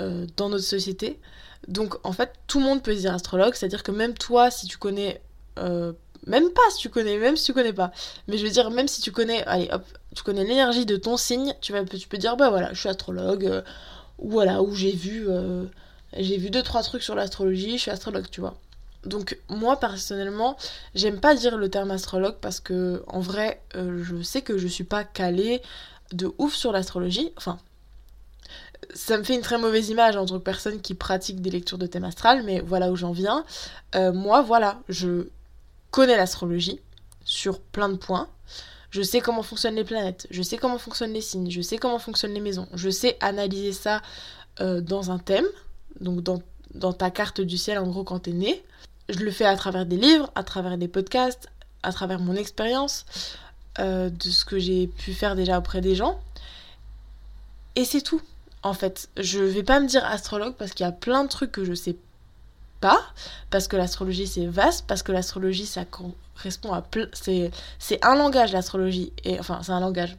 euh, 0.00 0.26
dans 0.36 0.48
notre 0.48 0.64
société. 0.64 1.20
Donc, 1.68 1.94
en 2.04 2.12
fait, 2.12 2.32
tout 2.46 2.58
le 2.60 2.64
monde 2.64 2.82
peut 2.82 2.94
se 2.94 3.00
dire 3.00 3.14
astrologue, 3.14 3.54
c'est-à-dire 3.54 3.82
que 3.82 3.92
même 3.92 4.14
toi, 4.14 4.50
si 4.50 4.66
tu 4.66 4.78
connais, 4.78 5.20
euh, 5.58 5.92
même 6.26 6.50
pas 6.50 6.62
si 6.70 6.78
tu 6.78 6.88
connais, 6.88 7.18
même 7.18 7.36
si 7.36 7.46
tu 7.46 7.52
connais 7.52 7.72
pas, 7.72 7.92
mais 8.28 8.38
je 8.38 8.44
veux 8.44 8.52
dire, 8.52 8.70
même 8.70 8.88
si 8.88 9.00
tu 9.00 9.12
connais, 9.12 9.44
allez 9.44 9.68
hop, 9.72 9.84
tu 10.14 10.22
connais 10.22 10.44
l'énergie 10.44 10.86
de 10.86 10.96
ton 10.96 11.16
signe, 11.16 11.54
tu, 11.60 11.72
vas, 11.72 11.84
tu 11.84 12.08
peux 12.08 12.18
dire, 12.18 12.36
bah 12.36 12.50
voilà, 12.50 12.72
je 12.72 12.80
suis 12.80 12.88
astrologue, 12.88 13.62
ou 14.18 14.30
voilà, 14.30 14.62
ou 14.62 14.74
j'ai 14.74 14.92
vu, 14.92 15.26
j'ai 16.16 16.36
vu 16.36 16.50
deux, 16.50 16.62
trois 16.62 16.82
trucs 16.82 17.02
sur 17.02 17.14
l'astrologie, 17.14 17.72
je 17.72 17.82
suis 17.82 17.90
astrologue, 17.90 18.26
tu 18.30 18.40
vois. 18.40 18.54
Donc 19.04 19.38
moi 19.48 19.80
personnellement, 19.80 20.56
j'aime 20.94 21.18
pas 21.20 21.34
dire 21.34 21.56
le 21.56 21.68
terme 21.68 21.90
astrologue 21.90 22.36
parce 22.40 22.60
que 22.60 23.02
en 23.08 23.20
vrai, 23.20 23.60
euh, 23.74 24.02
je 24.04 24.22
sais 24.22 24.42
que 24.42 24.58
je 24.58 24.68
suis 24.68 24.84
pas 24.84 25.04
calée 25.04 25.60
de 26.12 26.32
ouf 26.38 26.54
sur 26.54 26.72
l'astrologie. 26.72 27.32
Enfin, 27.36 27.58
ça 28.94 29.18
me 29.18 29.24
fait 29.24 29.34
une 29.34 29.40
très 29.40 29.58
mauvaise 29.58 29.88
image 29.88 30.16
en 30.16 30.26
tant 30.26 30.38
que 30.38 30.44
personne 30.44 30.80
qui 30.80 30.94
pratique 30.94 31.40
des 31.40 31.50
lectures 31.50 31.78
de 31.78 31.86
thème 31.86 32.04
astral, 32.04 32.42
mais 32.44 32.60
voilà 32.60 32.90
où 32.90 32.96
j'en 32.96 33.12
viens. 33.12 33.44
Euh, 33.96 34.12
moi, 34.12 34.42
voilà, 34.42 34.80
je 34.88 35.26
connais 35.92 36.16
l'astrologie 36.16 36.80
sur 37.24 37.60
plein 37.60 37.88
de 37.88 37.96
points. 37.96 38.28
Je 38.90 39.02
sais 39.02 39.20
comment 39.20 39.42
fonctionnent 39.44 39.76
les 39.76 39.84
planètes, 39.84 40.26
je 40.30 40.42
sais 40.42 40.58
comment 40.58 40.78
fonctionnent 40.78 41.12
les 41.12 41.20
signes, 41.20 41.50
je 41.50 41.62
sais 41.62 41.78
comment 41.78 41.98
fonctionnent 41.98 42.34
les 42.34 42.40
maisons, 42.40 42.68
je 42.74 42.90
sais 42.90 43.16
analyser 43.20 43.72
ça 43.72 44.02
euh, 44.60 44.80
dans 44.82 45.10
un 45.10 45.18
thème, 45.18 45.46
donc 46.00 46.20
dans, 46.20 46.92
ta 46.92 47.10
carte 47.10 47.40
du 47.40 47.56
ciel 47.56 47.78
en 47.78 47.86
gros 47.86 48.04
quand 48.04 48.18
t'es 48.18 48.32
né. 48.32 48.62
Je 49.08 49.20
le 49.20 49.30
fais 49.30 49.46
à 49.46 49.56
travers 49.56 49.86
des 49.86 49.96
livres, 49.96 50.30
à 50.34 50.42
travers 50.42 50.76
des 50.76 50.88
podcasts, 50.88 51.48
à 51.82 51.92
travers 51.92 52.18
mon 52.18 52.34
expérience, 52.34 53.06
euh, 53.78 54.10
de 54.10 54.28
ce 54.28 54.44
que 54.44 54.58
j'ai 54.58 54.88
pu 54.88 55.14
faire 55.14 55.36
déjà 55.36 55.58
auprès 55.58 55.80
des 55.80 55.94
gens. 55.94 56.20
Et 57.76 57.86
c'est 57.86 58.02
tout, 58.02 58.20
en 58.62 58.74
fait. 58.74 59.08
Je 59.16 59.40
vais 59.40 59.62
pas 59.62 59.80
me 59.80 59.86
dire 59.86 60.04
astrologue 60.04 60.54
parce 60.56 60.72
qu'il 60.72 60.84
y 60.84 60.88
a 60.88 60.92
plein 60.92 61.24
de 61.24 61.28
trucs 61.28 61.52
que 61.52 61.64
je 61.64 61.72
sais 61.72 61.96
pas, 62.82 63.00
parce 63.48 63.68
que 63.68 63.76
l'astrologie 63.76 64.26
c'est 64.26 64.44
vaste, 64.44 64.84
parce 64.86 65.02
que 65.02 65.12
l'astrologie 65.12 65.64
ça 65.64 65.86
correspond 65.86 66.74
à. 66.74 66.84
C'est 67.78 68.04
un 68.04 68.16
langage 68.16 68.52
l'astrologie, 68.52 69.14
et 69.24 69.40
enfin 69.40 69.60
c'est 69.62 69.72
un 69.72 69.80
langage. 69.80 70.18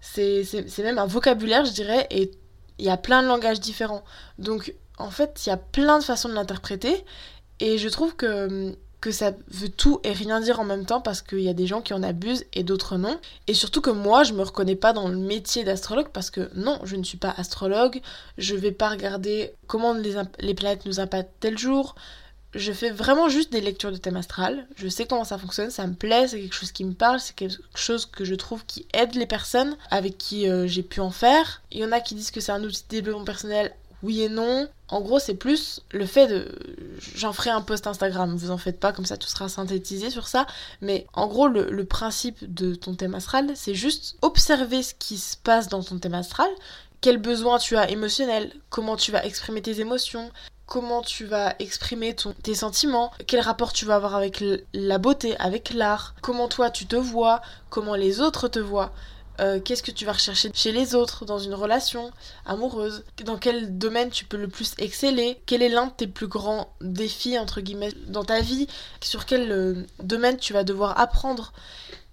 C'est 0.00 0.78
même 0.78 0.98
un 0.98 1.06
vocabulaire, 1.06 1.66
je 1.66 1.72
dirais, 1.72 2.06
et 2.10 2.30
il 2.78 2.86
y 2.86 2.90
a 2.90 2.96
plein 2.96 3.22
de 3.22 3.28
langages 3.28 3.60
différents. 3.60 4.04
Donc 4.38 4.72
en 4.96 5.10
fait, 5.10 5.44
il 5.44 5.50
y 5.50 5.52
a 5.52 5.58
plein 5.58 5.98
de 5.98 6.04
façons 6.04 6.28
de 6.30 6.34
l'interpréter, 6.34 7.04
et 7.60 7.76
je 7.76 7.88
trouve 7.88 8.16
que, 8.16 8.74
que 9.00 9.12
ça 9.12 9.32
veut 9.48 9.68
tout 9.68 10.00
et 10.02 10.12
rien 10.12 10.40
dire 10.40 10.58
en 10.58 10.64
même 10.64 10.84
temps 10.84 11.00
parce 11.00 11.22
qu'il 11.22 11.40
y 11.40 11.48
a 11.48 11.54
des 11.54 11.66
gens 11.66 11.80
qui 11.80 11.94
en 11.94 12.02
abusent 12.02 12.44
et 12.52 12.64
d'autres 12.64 12.96
non. 12.96 13.18
Et 13.46 13.54
surtout 13.54 13.80
que 13.80 13.90
moi, 13.90 14.24
je 14.24 14.32
me 14.32 14.42
reconnais 14.42 14.76
pas 14.76 14.92
dans 14.92 15.08
le 15.08 15.16
métier 15.16 15.64
d'astrologue 15.64 16.08
parce 16.12 16.30
que 16.30 16.50
non, 16.54 16.80
je 16.84 16.96
ne 16.96 17.04
suis 17.04 17.18
pas 17.18 17.32
astrologue. 17.36 18.00
Je 18.38 18.56
vais 18.56 18.72
pas 18.72 18.88
regarder 18.88 19.54
comment 19.66 19.94
les, 19.94 20.54
planètes 20.54 20.84
nous 20.84 21.00
impactent 21.00 21.32
tel 21.40 21.56
jour. 21.58 21.94
je 22.54 22.72
fais 22.72 22.90
vraiment 22.90 23.28
juste 23.28 23.52
des 23.52 23.60
lectures 23.60 23.92
de 23.92 23.98
thème 23.98 24.16
astral. 24.16 24.66
Je 24.76 24.88
sais 24.88 25.06
comment 25.06 25.24
ça 25.24 25.38
fonctionne, 25.38 25.70
ça 25.70 25.86
me 25.86 25.94
plaît, 25.94 26.26
c'est 26.26 26.40
quelque 26.40 26.54
chose 26.54 26.72
qui 26.72 26.84
me 26.84 26.94
parle, 26.94 27.20
c'est 27.20 27.36
quelque 27.36 27.60
chose 27.76 28.06
que 28.06 28.24
je 28.24 28.34
trouve 28.34 28.64
qui 28.66 28.86
aide 28.94 29.14
les 29.14 29.26
personnes 29.26 29.76
avec 29.90 30.18
qui 30.18 30.48
euh, 30.48 30.66
j'ai 30.66 30.82
pu 30.82 31.00
en 31.00 31.10
faire. 31.10 31.62
Il 31.70 31.78
y 31.78 31.84
en 31.84 31.92
a 31.92 32.00
qui 32.00 32.16
disent 32.16 32.32
que 32.32 32.40
c'est 32.40 32.52
un 32.52 32.64
outil 32.64 32.82
de 32.82 32.88
développement 32.88 33.24
personnel. 33.24 33.72
Oui 34.02 34.22
et 34.22 34.28
non. 34.28 34.68
En 34.88 35.00
gros, 35.00 35.18
c'est 35.18 35.34
plus 35.34 35.82
le 35.90 36.06
fait 36.06 36.26
de. 36.28 36.54
J'en 37.14 37.32
ferai 37.32 37.50
un 37.50 37.60
post 37.60 37.86
Instagram, 37.86 38.34
vous 38.36 38.50
en 38.50 38.58
faites 38.58 38.80
pas, 38.80 38.92
comme 38.92 39.04
ça 39.04 39.16
tout 39.16 39.28
sera 39.28 39.48
synthétisé 39.48 40.10
sur 40.10 40.28
ça. 40.28 40.46
Mais 40.80 41.06
en 41.12 41.26
gros, 41.26 41.48
le, 41.48 41.84
principe 41.84 42.38
de 42.54 42.74
ton 42.74 42.94
thème 42.94 43.14
astral, 43.14 43.50
c'est 43.54 43.74
juste 43.74 44.16
observer 44.22 44.82
ce 44.82 44.94
qui 44.94 45.18
se 45.18 45.36
passe 45.36 45.68
dans 45.68 45.82
ton 45.82 45.98
thème 45.98 46.14
astral, 46.14 46.48
quel 47.00 47.18
besoin 47.18 47.58
tu 47.58 47.76
as 47.76 47.90
émotionnel, 47.90 48.52
comment 48.70 48.96
tu 48.96 49.10
vas 49.10 49.24
exprimer 49.24 49.62
tes 49.62 49.80
émotions, 49.80 50.30
comment 50.66 51.02
tu 51.02 51.24
vas 51.24 51.54
exprimer 51.58 52.14
ton, 52.14 52.34
tes 52.42 52.54
sentiments, 52.54 53.10
quel 53.26 53.40
rapport 53.40 53.72
tu 53.72 53.84
vas 53.84 53.96
avoir 53.96 54.14
avec 54.14 54.44
la 54.74 54.98
beauté, 54.98 55.36
avec 55.38 55.72
l'art, 55.72 56.14
comment 56.20 56.48
toi 56.48 56.70
tu 56.70 56.86
te 56.86 56.96
vois, 56.96 57.40
comment 57.70 57.94
les 57.94 58.20
autres 58.20 58.48
te 58.48 58.58
voient? 58.58 58.92
Euh, 59.40 59.60
qu'est-ce 59.60 59.84
que 59.84 59.92
tu 59.92 60.04
vas 60.04 60.12
rechercher 60.12 60.50
chez 60.52 60.72
les 60.72 60.96
autres 60.96 61.24
dans 61.24 61.38
une 61.38 61.54
relation 61.54 62.10
amoureuse, 62.44 63.04
dans 63.24 63.38
quel 63.38 63.78
domaine 63.78 64.10
tu 64.10 64.24
peux 64.24 64.36
le 64.36 64.48
plus 64.48 64.74
exceller, 64.78 65.40
quel 65.46 65.62
est 65.62 65.68
l'un 65.68 65.86
de 65.86 65.92
tes 65.92 66.08
plus 66.08 66.26
grands 66.26 66.72
défis 66.80 67.36
dans 68.08 68.24
ta 68.24 68.40
vie, 68.40 68.66
sur 69.00 69.26
quel 69.26 69.52
euh, 69.52 69.86
domaine 70.02 70.38
tu 70.38 70.52
vas 70.52 70.64
devoir 70.64 70.98
apprendre? 70.98 71.52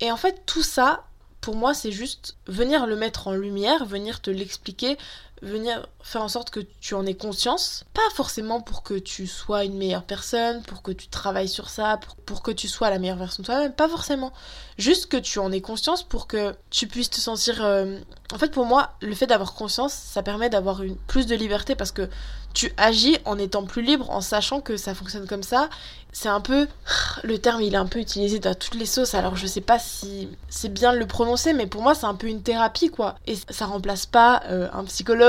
Et 0.01 0.11
en 0.11 0.17
fait 0.17 0.43
tout 0.45 0.61
ça, 0.61 1.05
pour 1.41 1.55
moi 1.55 1.73
c'est 1.73 1.91
juste 1.91 2.35
venir 2.45 2.85
le 2.85 2.95
mettre 2.95 3.27
en 3.27 3.33
lumière, 3.33 3.85
venir 3.85 4.21
te 4.21 4.29
l'expliquer, 4.29 4.97
venir 5.41 5.87
faire 6.01 6.21
en 6.21 6.27
sorte 6.27 6.49
que 6.49 6.59
tu 6.79 6.93
en 6.93 7.05
aies 7.05 7.15
conscience. 7.15 7.83
Pas 7.93 8.09
forcément 8.13 8.61
pour 8.61 8.83
que 8.83 8.93
tu 8.93 9.27
sois 9.27 9.63
une 9.63 9.77
meilleure 9.77 10.03
personne, 10.03 10.61
pour 10.63 10.81
que 10.81 10.91
tu 10.91 11.07
travailles 11.07 11.49
sur 11.49 11.69
ça, 11.69 11.99
pour, 12.25 12.41
que 12.41 12.51
tu 12.51 12.67
sois 12.67 12.89
la 12.89 12.99
meilleure 12.99 13.17
version 13.17 13.41
de 13.41 13.45
toi-même, 13.45 13.73
pas 13.73 13.89
forcément. 13.89 14.31
Juste 14.77 15.07
que 15.07 15.17
tu 15.17 15.39
en 15.39 15.51
aies 15.51 15.61
conscience 15.61 16.03
pour 16.03 16.27
que 16.27 16.55
tu 16.69 16.87
puisses 16.87 17.09
te 17.09 17.19
sentir... 17.19 17.63
Euh, 17.63 17.99
en 18.33 18.37
fait 18.37 18.51
pour 18.51 18.65
moi, 18.65 18.91
le 19.01 19.15
fait 19.15 19.27
d'avoir 19.27 19.53
conscience, 19.53 19.93
ça 19.93 20.23
permet 20.23 20.49
d'avoir 20.49 20.81
plus 21.07 21.25
de 21.25 21.35
liberté 21.35 21.75
parce 21.75 21.91
que 21.91 22.09
tu 22.55 22.71
agis 22.77 23.17
en 23.25 23.37
étant 23.37 23.65
plus 23.65 23.83
libre, 23.83 24.09
en 24.09 24.21
sachant 24.21 24.61
que 24.61 24.77
ça 24.77 24.95
fonctionne 24.95 25.27
comme 25.27 25.43
ça. 25.43 25.69
C'est 26.13 26.29
un 26.29 26.41
peu... 26.41 26.67
Le 27.23 27.37
terme, 27.37 27.61
il 27.61 27.73
est 27.73 27.77
un 27.77 27.85
peu 27.85 27.99
utilisé 27.99 28.39
dans 28.39 28.55
toutes 28.55 28.75
les 28.75 28.85
sauces, 28.85 29.13
alors 29.13 29.35
je 29.35 29.45
sais 29.45 29.61
pas 29.61 29.77
si 29.77 30.29
c'est 30.47 30.69
bien 30.73 30.93
de 30.93 30.97
le 30.97 31.05
prononcer, 31.05 31.53
mais 31.53 31.67
pour 31.67 31.81
moi, 31.81 31.93
c'est 31.93 32.05
un 32.05 32.15
peu 32.15 32.27
une 32.27 32.41
thérapie, 32.41 32.89
quoi. 32.89 33.15
Et 33.27 33.35
ça 33.49 33.65
remplace 33.65 34.05
pas 34.05 34.41
euh, 34.49 34.69
un 34.73 34.83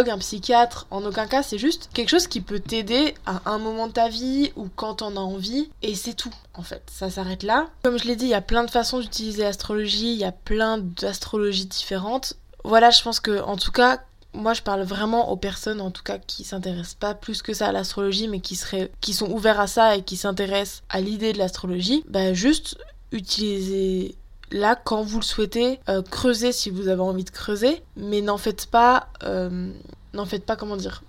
un 0.05 0.19
psychiatre, 0.19 0.87
en 0.91 1.05
aucun 1.05 1.27
cas, 1.27 1.43
c'est 1.43 1.59
juste 1.59 1.89
quelque 1.93 2.09
chose 2.09 2.27
qui 2.27 2.41
peut 2.41 2.61
t'aider 2.61 3.15
à 3.27 3.43
un 3.47 3.59
moment 3.59 3.87
de 3.87 3.93
ta 3.93 4.09
vie 4.09 4.53
ou 4.57 4.69
quand 4.75 4.97
t'en 4.97 5.17
as 5.17 5.21
envie, 5.21 5.71
et 5.83 5.95
c'est 5.95 6.15
tout, 6.15 6.35
en 6.55 6.63
fait. 6.63 6.83
Ça 6.93 7.11
s'arrête 7.11 7.43
là. 7.43 7.69
Comme 7.83 7.99
je 7.99 8.05
l'ai 8.05 8.17
dit, 8.17 8.27
il 8.27 8.31
y 8.31 8.35
a 8.35 8.41
plein 8.41 8.65
de 8.65 8.71
façons 8.71 9.01
d'utiliser 9.01 9.43
l'astrologie, 9.43 10.13
il 10.13 10.19
y 10.19 10.25
a 10.25 10.33
plein 10.33 10.79
d'astrologies 10.79 11.67
différentes. 11.67 12.35
Voilà, 12.65 12.91
je 12.91 13.03
pense 13.03 13.21
que, 13.21 13.41
en 13.43 13.57
tout 13.57 13.73
cas, 13.73 14.01
moi 14.37 14.53
je 14.53 14.63
parle 14.63 14.83
vraiment 14.83 15.31
aux 15.31 15.37
personnes 15.37 15.81
en 15.81 15.91
tout 15.91 16.03
cas 16.03 16.19
qui 16.19 16.45
s'intéressent 16.45 16.95
pas 16.95 17.15
plus 17.15 17.41
que 17.41 17.55
ça 17.55 17.69
à 17.69 17.73
l'astrologie 17.73 18.29
mais 18.29 18.41
qui 18.41 18.55
seraient 18.55 18.91
qui 19.01 19.15
sont 19.15 19.31
ouverts 19.31 19.61
à 19.61 19.67
ça 19.67 19.97
et 19.97 20.03
qui 20.03 20.17
s'intéressent 20.17 20.83
à 20.91 21.01
l'idée 21.01 21.33
de 21.33 21.39
l'astrologie 21.39 22.05
bah 22.07 22.35
juste 22.35 22.77
utilisez 23.13 24.15
là 24.51 24.77
quand 24.77 25.03
vous 25.03 25.19
le 25.19 25.25
souhaitez 25.25 25.81
euh, 25.89 26.03
creusez 26.03 26.53
si 26.53 26.71
vous 26.71 26.89
avez 26.89 27.03
envie 27.03 27.25
de 27.25 27.31
creuser 27.31 27.83
mais 27.97 28.21
n'en 28.21 28.39
faites 28.39 28.67
pas 28.67 29.09
euh, 29.25 29.73
n'en 30.13 30.27
faites 30.27 30.45
pas 30.45 30.57
comment 30.57 30.77
dire 30.77 31.03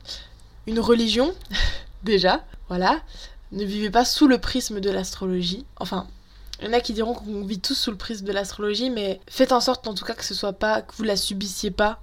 une 0.65 0.79
religion 0.79 1.34
déjà 2.03 2.44
voilà. 2.67 3.01
Ne 3.51 3.63
vivez 3.63 3.89
pas 3.89 4.06
sous 4.06 4.27
le 4.27 4.39
prisme 4.39 4.79
de 4.79 4.89
l'astrologie. 4.89 5.65
Enfin 5.77 6.08
il 6.60 6.65
y 6.65 6.70
en 6.70 6.74
a 6.74 6.79
qui 6.79 6.94
diront 6.94 7.13
qu'on 7.13 7.46
vit 7.46 7.60
tous 7.60 7.75
sous 7.75 7.91
le 7.91 7.98
prisme 7.98 8.25
de 8.25 8.32
l'astrologie, 8.32 8.89
mais 8.89 9.22
faites 9.27 9.51
en 9.51 9.62
sorte 9.62 9.88
en 9.88 9.94
tout 9.94 10.06
cas 10.06 10.15
que 10.15 10.25
ce 10.25 10.34
soit 10.34 10.53
pas, 10.53 10.82
que 10.82 10.96
vous 10.96 11.03
la 11.03 11.15
subissiez 11.15 11.70
pas, 11.70 12.01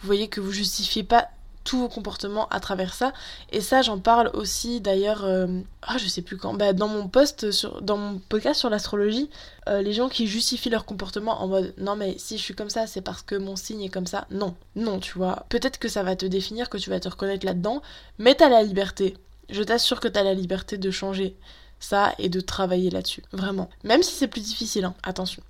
vous 0.00 0.06
voyez 0.06 0.28
que 0.28 0.38
vous 0.38 0.52
justifiez 0.52 1.02
pas 1.02 1.28
tous 1.66 1.78
vos 1.78 1.88
comportements 1.88 2.48
à 2.48 2.60
travers 2.60 2.94
ça. 2.94 3.12
Et 3.52 3.60
ça, 3.60 3.82
j'en 3.82 3.98
parle 3.98 4.30
aussi 4.32 4.80
d'ailleurs, 4.80 5.24
euh, 5.24 5.46
ah, 5.82 5.98
je 5.98 6.06
sais 6.06 6.22
plus 6.22 6.38
quand, 6.38 6.54
bah, 6.54 6.72
dans 6.72 6.88
mon 6.88 7.08
post, 7.08 7.50
sur, 7.50 7.82
dans 7.82 7.98
mon 7.98 8.18
podcast 8.18 8.60
sur 8.60 8.70
l'astrologie, 8.70 9.28
euh, 9.68 9.82
les 9.82 9.92
gens 9.92 10.08
qui 10.08 10.26
justifient 10.28 10.70
leur 10.70 10.86
comportement 10.86 11.42
en 11.42 11.48
mode 11.48 11.74
non, 11.76 11.96
mais 11.96 12.14
si 12.18 12.38
je 12.38 12.42
suis 12.42 12.54
comme 12.54 12.70
ça, 12.70 12.86
c'est 12.86 13.02
parce 13.02 13.22
que 13.22 13.34
mon 13.34 13.56
signe 13.56 13.82
est 13.82 13.90
comme 13.90 14.06
ça. 14.06 14.26
Non, 14.30 14.54
non, 14.76 15.00
tu 15.00 15.18
vois. 15.18 15.44
Peut-être 15.48 15.78
que 15.78 15.88
ça 15.88 16.02
va 16.02 16.16
te 16.16 16.24
définir, 16.24 16.70
que 16.70 16.78
tu 16.78 16.88
vas 16.88 17.00
te 17.00 17.08
reconnaître 17.08 17.44
là-dedans, 17.44 17.82
mais 18.18 18.34
t'as 18.34 18.48
la 18.48 18.62
liberté. 18.62 19.16
Je 19.50 19.62
t'assure 19.62 20.00
que 20.00 20.08
t'as 20.08 20.22
la 20.22 20.34
liberté 20.34 20.78
de 20.78 20.90
changer 20.90 21.36
ça 21.86 22.14
et 22.18 22.28
de 22.28 22.40
travailler 22.40 22.90
là-dessus. 22.90 23.22
Vraiment. 23.32 23.70
Même 23.84 24.02
si 24.02 24.12
c'est 24.12 24.28
plus 24.28 24.40
difficile, 24.40 24.84
hein. 24.84 24.94
attention. 25.02 25.42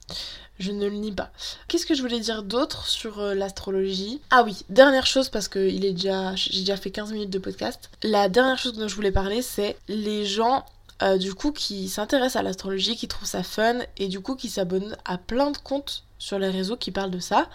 Je 0.58 0.72
ne 0.72 0.86
le 0.86 0.96
nie 0.96 1.12
pas. 1.12 1.30
Qu'est-ce 1.68 1.84
que 1.84 1.94
je 1.94 2.00
voulais 2.00 2.20
dire 2.20 2.42
d'autre 2.42 2.86
sur 2.86 3.18
euh, 3.20 3.34
l'astrologie? 3.34 4.20
Ah 4.30 4.42
oui, 4.42 4.64
dernière 4.70 5.06
chose 5.06 5.28
parce 5.28 5.48
que 5.48 5.68
il 5.68 5.84
est 5.84 5.92
déjà, 5.92 6.34
j'ai 6.34 6.60
déjà 6.60 6.76
fait 6.76 6.90
15 6.90 7.12
minutes 7.12 7.30
de 7.30 7.38
podcast. 7.38 7.90
La 8.02 8.28
dernière 8.28 8.58
chose 8.58 8.72
dont 8.72 8.88
je 8.88 8.94
voulais 8.94 9.12
parler, 9.12 9.42
c'est 9.42 9.76
les 9.88 10.24
gens 10.24 10.64
euh, 11.02 11.18
du 11.18 11.34
coup 11.34 11.52
qui 11.52 11.88
s'intéressent 11.88 12.36
à 12.40 12.42
l'astrologie, 12.42 12.96
qui 12.96 13.06
trouvent 13.06 13.28
ça 13.28 13.42
fun 13.42 13.80
et 13.98 14.08
du 14.08 14.20
coup 14.20 14.34
qui 14.34 14.48
s'abonnent 14.48 14.96
à 15.04 15.18
plein 15.18 15.50
de 15.50 15.58
comptes 15.58 16.04
sur 16.18 16.38
les 16.38 16.48
réseaux 16.48 16.76
qui 16.76 16.90
parlent 16.90 17.10
de 17.10 17.18
ça. 17.18 17.48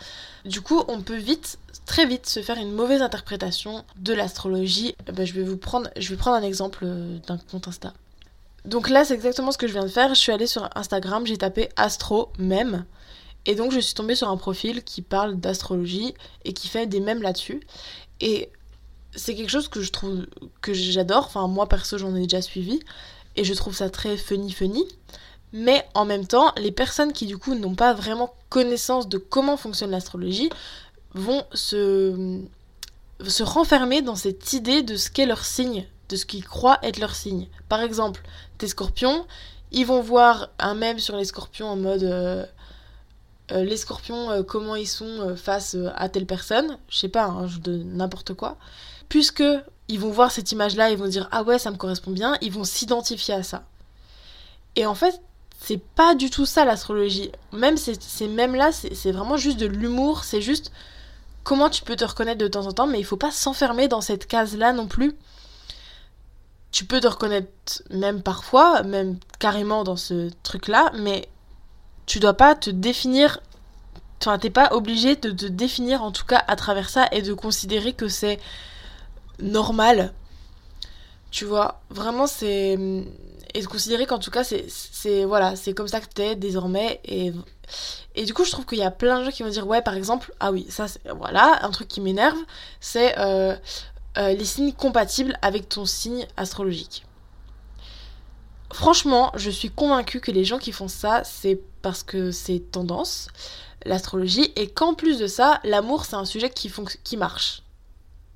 Du 0.45 0.61
coup, 0.61 0.83
on 0.88 1.01
peut 1.01 1.15
vite, 1.15 1.57
très 1.88 2.05
vite, 2.05 2.27
se 2.27 2.41
faire 2.41 2.57
une 2.57 2.71
mauvaise 2.71 3.01
interprétation 3.01 3.83
de 3.97 4.13
l'astrologie. 4.13 4.95
Eh 5.07 5.11
ben, 5.11 5.25
je 5.25 5.33
vais 5.33 5.43
vous 5.43 5.57
prendre, 5.57 5.89
je 5.97 6.09
vais 6.09 6.17
prendre 6.17 6.38
un 6.38 6.43
exemple 6.43 6.83
euh, 6.83 7.17
d'un 7.27 7.38
compte 7.38 7.67
Insta. 7.67 7.93
Donc 8.65 8.89
là, 8.89 9.03
c'est 9.03 9.15
exactement 9.15 9.51
ce 9.51 9.58
que 9.58 9.68
je 9.68 9.74
viens 9.74 9.84
de 9.84 9.89
faire. 9.89 10.13
Je 10.13 10.20
suis 10.20 10.32
allée 10.32 10.48
sur 10.48 10.70
Instagram, 10.75 11.25
j'ai 11.25 11.38
tapé 11.38 11.70
astro 11.75 12.32
même. 12.38 12.86
Et 13.46 13.56
donc, 13.56 13.72
je 13.72 13.80
suis 13.80 13.96
tombée 13.96 14.15
sur 14.15 14.30
un 14.30 14.38
profil 14.38 14.84
qui 14.84 15.01
parle 15.01 15.36
d'astrologie 15.36 16.13
et 16.46 16.53
qui 16.53 16.68
fait 16.68 16.86
des 16.86 17.00
mèmes 17.00 17.22
là-dessus. 17.22 17.62
Et 18.20 18.50
c'est 19.15 19.36
quelque 19.36 19.50
chose 19.50 19.68
que 19.68 19.82
je 19.82 19.91
trouve 19.91 20.27
que 20.62 20.74
j'adore. 20.74 21.25
Enfin, 21.25 21.48
moi 21.48 21.68
perso, 21.68 21.98
j'en 21.98 22.15
ai 22.15 22.22
déjà 22.22 22.41
suivi. 22.41 22.80
Et 23.36 23.44
je 23.44 23.53
trouve 23.53 23.75
ça 23.75 23.89
très 23.89 24.15
funny, 24.18 24.51
funny. 24.51 24.86
Mais 25.53 25.86
en 25.96 26.06
même 26.06 26.27
temps, 26.27 26.53
les 26.58 26.72
personnes 26.72 27.13
qui 27.13 27.25
du 27.25 27.38
coup 27.38 27.56
n'ont 27.56 27.75
pas 27.75 27.94
vraiment 27.94 28.34
connaissance 28.50 29.10
de 29.10 29.18
comment 29.18 29.58
fonctionne 29.58 29.91
l'astrologie 29.91 30.50
vont 31.13 31.44
se, 31.53 32.39
se 33.25 33.44
renfermer 33.44 34.01
dans 34.01 34.15
cette 34.15 34.53
idée 34.53 34.82
de 34.82 34.96
ce 34.96 35.10
qu'est 35.10 35.25
leur 35.25 35.44
signe 35.44 35.86
de 36.12 36.18
ce 36.18 36.25
qu'ils 36.25 36.46
croient 36.46 36.77
être 36.84 37.00
leur 37.00 37.15
signe. 37.15 37.48
Par 37.70 37.82
exemple, 37.82 38.22
tes 38.58 38.68
scorpions, 38.68 39.25
ils 39.72 39.86
vont 39.86 40.01
voir 40.01 40.50
un 40.60 40.75
mème 40.75 41.00
sur 41.00 41.15
les 41.15 41.25
scorpions 41.25 41.70
en 41.70 41.77
mode 41.77 42.03
euh, 42.03 42.46
euh, 43.51 43.63
les 43.63 43.77
scorpions, 43.77 44.30
euh, 44.30 44.44
comment 44.44 44.75
ils 44.75 44.88
sont 44.88 45.36
face 45.38 45.75
à 45.96 46.10
telle 46.10 46.25
personne, 46.25 46.77
je 46.89 46.98
sais 46.98 47.10
pas, 47.10 47.25
hein, 47.25 47.48
je 47.48 47.60
donne 47.60 47.96
n'importe 47.96 48.34
quoi. 48.34 48.58
Puisque 49.08 49.44
ils 49.88 50.00
vont 50.00 50.12
voir 50.12 50.32
cette 50.32 50.51
image-là, 50.51 50.91
ils 50.91 50.98
vont 50.98 51.08
dire 51.08 51.30
ah 51.32 51.44
ouais, 51.44 51.58
ça 51.58 51.72
me 51.72 51.77
correspond 51.77 52.12
bien, 52.12 52.38
ils 52.41 52.51
vont 52.51 52.65
s'identifier 52.65 53.34
à 53.34 53.44
ça. 53.44 53.63
Et 54.75 54.86
en 54.86 54.96
fait, 54.96 55.22
c'est 55.62 55.82
pas 55.82 56.15
du 56.15 56.30
tout 56.30 56.46
ça 56.46 56.65
l'astrologie. 56.65 57.32
Même 57.53 57.77
ces, 57.77 57.96
ces 58.00 58.27
mèmes-là, 58.27 58.72
c'est 58.72 59.12
vraiment 59.12 59.38
juste 59.38 59.60
de 59.60 59.65
l'humour, 59.65 60.25
c'est 60.25 60.41
juste 60.41 60.72
comment 61.44 61.70
tu 61.70 61.84
peux 61.84 61.96
te 61.96 62.03
reconnaître 62.03 62.39
de 62.39 62.48
temps 62.48 62.68
en 62.68 62.72
temps, 62.72 62.88
mais 62.88 63.00
il 63.00 63.06
faut 63.06 63.18
pas 63.18 63.32
s'enfermer 63.32 63.88
dans 63.88 64.01
cette 64.01 64.27
case-là 64.27 64.74
non 64.74 64.88
plus 64.88 65.15
tu 66.71 66.85
peux 66.85 66.99
te 66.99 67.07
reconnaître 67.07 67.83
même 67.89 68.21
parfois, 68.21 68.83
même 68.83 69.17
carrément 69.39 69.83
dans 69.83 69.97
ce 69.97 70.29
truc-là, 70.43 70.91
mais 70.95 71.27
tu 72.05 72.19
dois 72.19 72.33
pas 72.33 72.55
te 72.55 72.69
définir. 72.69 73.39
Enfin, 74.21 74.37
t'es 74.37 74.49
pas 74.49 74.73
obligé 74.73 75.15
de 75.15 75.31
te 75.31 75.45
définir 75.45 76.03
en 76.03 76.11
tout 76.11 76.25
cas 76.25 76.43
à 76.47 76.55
travers 76.55 76.89
ça 76.89 77.07
et 77.11 77.21
de 77.21 77.33
considérer 77.33 77.93
que 77.93 78.07
c'est 78.07 78.39
normal. 79.39 80.13
Tu 81.31 81.45
vois, 81.45 81.81
vraiment 81.89 82.27
c'est. 82.27 82.77
Et 83.53 83.61
de 83.61 83.67
considérer 83.67 84.05
qu'en 84.05 84.19
tout 84.19 84.31
cas 84.31 84.43
c'est. 84.43 85.25
Voilà, 85.25 85.55
c'est 85.55 85.73
comme 85.73 85.87
ça 85.87 85.99
que 85.99 86.07
t'es 86.07 86.35
désormais. 86.35 87.01
Et, 87.03 87.33
et 88.15 88.25
du 88.25 88.33
coup, 88.33 88.45
je 88.45 88.51
trouve 88.51 88.65
qu'il 88.65 88.77
y 88.77 88.83
a 88.83 88.91
plein 88.91 89.19
de 89.19 89.25
gens 89.25 89.31
qui 89.31 89.43
vont 89.43 89.49
dire, 89.49 89.67
ouais, 89.67 89.81
par 89.81 89.95
exemple, 89.95 90.33
ah 90.39 90.51
oui, 90.51 90.65
ça. 90.69 90.85
Voilà, 91.17 91.59
un 91.63 91.71
truc 91.71 91.87
qui 91.87 92.01
m'énerve, 92.01 92.39
c'est. 92.79 93.17
Euh, 93.19 93.55
euh, 94.18 94.34
les 94.34 94.46
signes 94.46 94.74
compatibles 94.74 95.38
avec 95.41 95.70
ton 95.70 95.86
signe 95.86 96.27
astrologique. 96.38 97.06
Franchement, 98.74 99.32
je 99.36 99.50
suis 99.50 99.70
convaincue 99.70 100.20
que 100.20 100.32
les 100.32 100.46
gens 100.46 100.58
qui 100.58 100.72
font 100.72 100.88
ça, 100.88 101.24
c'est 101.24 101.60
parce 101.82 102.03
que 102.03 102.32
c'est 102.32 102.60
tendance, 102.72 103.27
l'astrologie, 103.86 104.51
et 104.56 104.68
qu'en 104.70 104.94
plus 104.94 105.20
de 105.20 105.27
ça, 105.27 105.60
l'amour, 105.63 106.06
c'est 106.06 106.15
un 106.15 106.25
sujet 106.25 106.50
qui, 106.50 106.72
qui 107.03 107.18
marche. 107.18 107.63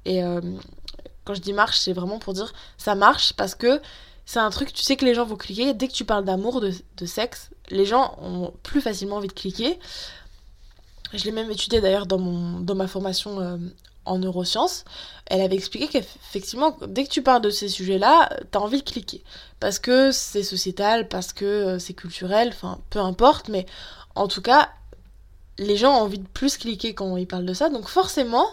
Et 0.06 0.24
euh, 0.24 0.42
quand 1.24 1.34
je 1.34 1.42
dis 1.42 1.54
marche, 1.54 1.80
c'est 1.80 1.94
vraiment 1.94 2.20
pour 2.20 2.34
dire 2.34 2.54
ça 2.78 2.96
marche 2.96 3.34
parce 3.34 3.56
que 3.56 3.82
c'est 4.26 4.40
un 4.40 4.50
truc, 4.50 4.74
tu 4.74 4.84
sais 4.84 4.96
que 4.96 5.06
les 5.06 5.14
gens 5.14 5.26
vont 5.26 5.36
cliquer. 5.36 5.74
Dès 5.74 5.88
que 5.88 5.94
tu 5.94 6.06
parles 6.06 6.26
d'amour, 6.26 6.62
de, 6.62 7.06
sexe, 7.06 7.50
les 7.70 7.86
gens 7.86 8.18
ont 8.22 8.54
plus 8.64 8.82
facilement 8.82 9.18
envie 9.18 9.28
de 9.28 9.34
cliquer. 9.34 9.80
Je 11.14 11.24
l'ai 11.26 11.32
même 11.32 11.52
étudié 11.52 11.82
d'ailleurs 11.82 12.08
dans, 12.08 12.60
dans 12.60 12.76
ma 12.76 12.88
formation 12.88 13.40
euh, 13.40 13.58
en 14.06 14.20
neurosciences, 14.20 14.86
elle 15.28 15.42
avait 15.42 15.56
expliqué 15.56 15.88
qu'effectivement, 15.88 16.78
dès 16.88 17.04
que 17.04 17.10
tu 17.10 17.22
parles 17.22 17.42
de 17.42 17.50
ces 17.50 17.68
sujets-là, 17.68 18.30
t'as 18.52 18.60
envie 18.60 18.80
de 18.82 18.90
cliquer. 18.90 19.24
Parce 19.60 19.80
que 19.80 20.12
c'est 20.12 20.44
sociétal, 20.44 21.08
parce 21.08 21.34
que 21.34 21.46
euh, 21.46 21.80
c'est 21.80 21.94
culturel, 21.94 22.50
enfin, 22.50 22.80
peu 22.90 23.00
importe, 23.00 23.50
mais 23.50 23.66
en 24.16 24.28
tout 24.28 24.42
cas, 24.42 24.70
les 25.58 25.78
gens 25.78 25.98
ont 25.98 26.04
envie 26.04 26.20
de 26.20 26.28
plus 26.28 26.58
cliquer 26.58 26.94
quand 26.94 27.18
ils 27.18 27.28
parlent 27.28 27.46
de 27.46 27.54
ça, 27.54 27.70
donc 27.70 27.88
forcément, 27.88 28.48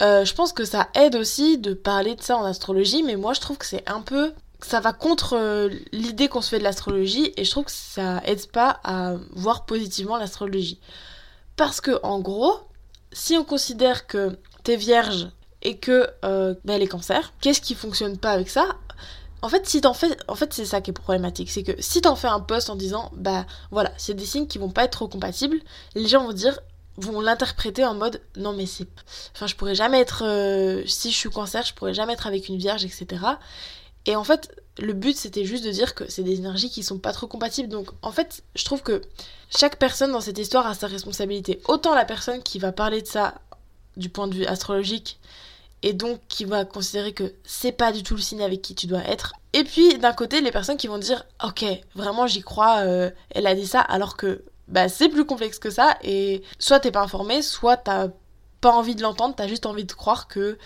euh, 0.00 0.24
je 0.24 0.34
pense 0.34 0.52
que 0.52 0.64
ça 0.64 0.88
aide 0.94 1.16
aussi 1.16 1.58
de 1.58 1.74
parler 1.74 2.14
de 2.14 2.22
ça 2.22 2.36
en 2.36 2.44
astrologie, 2.44 3.02
mais 3.02 3.16
moi 3.16 3.34
je 3.34 3.40
trouve 3.40 3.58
que 3.58 3.66
c'est 3.66 3.88
un 3.88 4.00
peu 4.00 4.32
ça 4.60 4.80
va 4.80 4.92
contre 4.92 5.36
euh, 5.36 5.68
l'idée 5.92 6.28
qu'on 6.28 6.40
se 6.40 6.50
fait 6.50 6.58
de 6.58 6.64
l'astrologie 6.64 7.32
et 7.36 7.44
je 7.44 7.50
trouve 7.50 7.64
que 7.64 7.72
ça 7.72 8.20
aide 8.24 8.50
pas 8.50 8.80
à 8.82 9.14
voir 9.32 9.66
positivement 9.66 10.16
l'astrologie. 10.16 10.80
Parce 11.56 11.80
que 11.80 11.98
en 12.02 12.20
gros, 12.20 12.60
si 13.12 13.36
on 13.36 13.44
considère 13.44 14.06
que 14.06 14.38
t'es 14.68 14.76
vierge 14.76 15.28
et 15.62 15.78
que 15.78 16.10
euh, 16.26 16.54
ben, 16.66 16.74
elle 16.74 16.82
est 16.82 16.88
cancer, 16.88 17.32
qu'est-ce 17.40 17.62
qui 17.62 17.74
fonctionne 17.74 18.18
pas 18.18 18.32
avec 18.32 18.50
ça? 18.50 18.66
En 19.40 19.48
fait, 19.48 19.66
si 19.66 19.80
t'en 19.80 19.94
fais, 19.94 20.14
en 20.28 20.34
fait, 20.34 20.52
c'est 20.52 20.66
ça 20.66 20.82
qui 20.82 20.90
est 20.90 20.92
problématique, 20.92 21.50
c'est 21.50 21.62
que 21.62 21.80
si 21.80 22.02
t'en 22.02 22.16
fais 22.16 22.28
un 22.28 22.40
post 22.40 22.68
en 22.68 22.76
disant, 22.76 23.10
bah 23.14 23.46
voilà, 23.70 23.92
c'est 23.96 24.12
des 24.12 24.26
signes 24.26 24.46
qui 24.46 24.58
vont 24.58 24.68
pas 24.68 24.84
être 24.84 24.90
trop 24.90 25.08
compatibles, 25.08 25.56
les 25.94 26.06
gens 26.06 26.22
vont 26.26 26.34
dire, 26.34 26.60
vont 26.98 27.22
l'interpréter 27.22 27.82
en 27.86 27.94
mode, 27.94 28.20
non 28.36 28.52
mais 28.52 28.66
c'est, 28.66 28.86
enfin, 29.34 29.46
je 29.46 29.54
pourrais 29.54 29.74
jamais 29.74 30.00
être, 30.00 30.22
euh, 30.26 30.82
si 30.86 31.12
je 31.12 31.16
suis 31.16 31.30
cancer, 31.30 31.64
je 31.64 31.72
pourrais 31.72 31.94
jamais 31.94 32.12
être 32.12 32.26
avec 32.26 32.48
une 32.48 32.58
vierge, 32.58 32.84
etc. 32.84 33.06
Et 34.04 34.16
en 34.16 34.24
fait, 34.24 34.54
le 34.78 34.92
but 34.92 35.16
c'était 35.16 35.46
juste 35.46 35.64
de 35.64 35.70
dire 35.70 35.94
que 35.94 36.10
c'est 36.10 36.22
des 36.22 36.36
énergies 36.36 36.68
qui 36.68 36.82
sont 36.82 36.98
pas 36.98 37.12
trop 37.12 37.26
compatibles. 37.26 37.70
Donc 37.70 37.88
en 38.02 38.12
fait, 38.12 38.42
je 38.54 38.66
trouve 38.66 38.82
que 38.82 39.00
chaque 39.48 39.78
personne 39.78 40.12
dans 40.12 40.20
cette 40.20 40.38
histoire 40.38 40.66
a 40.66 40.74
sa 40.74 40.88
responsabilité. 40.88 41.62
Autant 41.68 41.94
la 41.94 42.04
personne 42.04 42.42
qui 42.42 42.58
va 42.58 42.70
parler 42.70 43.00
de 43.00 43.06
ça 43.06 43.34
du 43.98 44.08
point 44.08 44.26
de 44.26 44.34
vue 44.34 44.46
astrologique 44.46 45.18
et 45.82 45.92
donc 45.92 46.20
qui 46.28 46.44
va 46.44 46.64
considérer 46.64 47.12
que 47.12 47.34
c'est 47.44 47.72
pas 47.72 47.92
du 47.92 48.02
tout 48.02 48.14
le 48.14 48.20
signe 48.20 48.42
avec 48.42 48.62
qui 48.62 48.74
tu 48.74 48.86
dois 48.86 49.04
être. 49.04 49.34
Et 49.52 49.64
puis 49.64 49.98
d'un 49.98 50.12
côté, 50.12 50.40
les 50.40 50.50
personnes 50.50 50.76
qui 50.76 50.88
vont 50.88 50.98
dire 50.98 51.24
ok, 51.44 51.64
vraiment 51.94 52.26
j'y 52.26 52.42
crois, 52.42 52.78
euh, 52.78 53.10
elle 53.30 53.46
a 53.46 53.54
dit 53.54 53.66
ça, 53.66 53.80
alors 53.80 54.16
que 54.16 54.42
bah 54.68 54.88
c'est 54.88 55.08
plus 55.08 55.24
complexe 55.24 55.58
que 55.58 55.70
ça 55.70 55.96
et 56.02 56.42
soit 56.58 56.80
t'es 56.80 56.90
pas 56.90 57.02
informé, 57.02 57.42
soit 57.42 57.76
t'as 57.76 58.08
pas 58.60 58.72
envie 58.72 58.94
de 58.94 59.02
l'entendre, 59.02 59.34
t'as 59.36 59.46
juste 59.46 59.66
envie 59.66 59.84
de 59.84 59.92
croire 59.92 60.28
que 60.28 60.58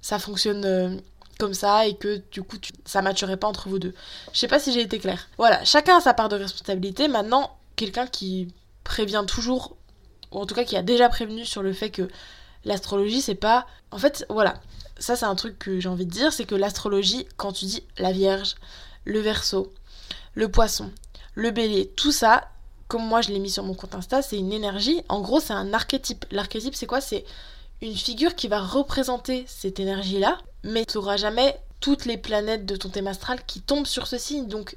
ça 0.00 0.18
fonctionne. 0.18 0.64
Euh, 0.64 0.96
comme 1.38 1.54
ça 1.54 1.88
et 1.88 1.96
que 1.96 2.22
du 2.30 2.42
coup 2.44 2.56
ça 2.84 3.02
matcherait 3.02 3.36
pas 3.36 3.48
entre 3.48 3.68
vous 3.68 3.80
deux. 3.80 3.94
Je 4.32 4.38
sais 4.38 4.46
pas 4.46 4.60
si 4.60 4.72
j'ai 4.72 4.82
été 4.82 5.00
claire. 5.00 5.28
Voilà, 5.38 5.64
chacun 5.64 5.96
a 5.96 6.00
sa 6.00 6.14
part 6.14 6.28
de 6.28 6.36
responsabilité. 6.36 7.08
Maintenant, 7.08 7.56
quelqu'un 7.74 8.06
qui 8.06 8.46
prévient 8.84 9.24
toujours, 9.26 9.76
ou 10.30 10.38
en 10.38 10.46
tout 10.46 10.54
cas 10.54 10.62
qui 10.62 10.76
a 10.76 10.82
déjà 10.82 11.08
prévenu 11.08 11.44
sur 11.44 11.62
le 11.64 11.72
fait 11.72 11.90
que 11.90 12.08
l'astrologie 12.64 13.22
c'est 13.22 13.34
pas. 13.34 13.66
En 13.90 13.98
fait, 13.98 14.24
voilà, 14.28 14.60
ça 14.98 15.16
c'est 15.16 15.26
un 15.26 15.34
truc 15.34 15.58
que 15.58 15.80
j'ai 15.80 15.88
envie 15.88 16.06
de 16.06 16.10
dire, 16.10 16.32
c'est 16.32 16.44
que 16.44 16.54
l'astrologie, 16.54 17.26
quand 17.36 17.52
tu 17.52 17.64
dis 17.66 17.84
la 17.98 18.12
Vierge, 18.12 18.56
le 19.04 19.20
Verseau, 19.20 19.72
le 20.34 20.50
Poisson, 20.50 20.90
le 21.34 21.50
Bélier, 21.50 21.88
tout 21.96 22.12
ça, 22.12 22.48
comme 22.88 23.06
moi 23.06 23.22
je 23.22 23.30
l'ai 23.30 23.38
mis 23.38 23.50
sur 23.50 23.64
mon 23.64 23.74
compte 23.74 23.94
Insta, 23.94 24.22
c'est 24.22 24.38
une 24.38 24.52
énergie. 24.52 25.02
En 25.08 25.20
gros, 25.20 25.40
c'est 25.40 25.54
un 25.54 25.72
archétype. 25.72 26.26
L'archétype, 26.30 26.74
c'est 26.74 26.86
quoi? 26.86 27.00
C'est 27.00 27.24
une 27.80 27.96
figure 27.96 28.34
qui 28.34 28.48
va 28.48 28.60
représenter 28.60 29.44
cette 29.48 29.80
énergie-là, 29.80 30.38
mais 30.62 30.84
tu 30.84 30.98
n'auras 30.98 31.16
jamais 31.16 31.58
toutes 31.80 32.04
les 32.04 32.16
planètes 32.16 32.64
de 32.64 32.76
ton 32.76 32.90
thème 32.90 33.08
astral 33.08 33.44
qui 33.46 33.60
tombent 33.60 33.86
sur 33.86 34.06
ce 34.06 34.18
signe. 34.18 34.46
Donc, 34.46 34.76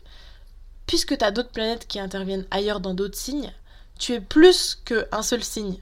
puisque 0.88 1.18
tu 1.18 1.24
as 1.24 1.32
d'autres 1.32 1.52
planètes 1.52 1.88
qui 1.88 2.00
interviennent 2.00 2.48
ailleurs 2.52 2.80
dans 2.80 2.94
d'autres 2.94 3.18
signes, 3.18 3.54
tu 4.00 4.14
es 4.14 4.22
plus 4.22 4.76
qu'un 4.86 5.22
seul 5.22 5.44
signe. 5.44 5.78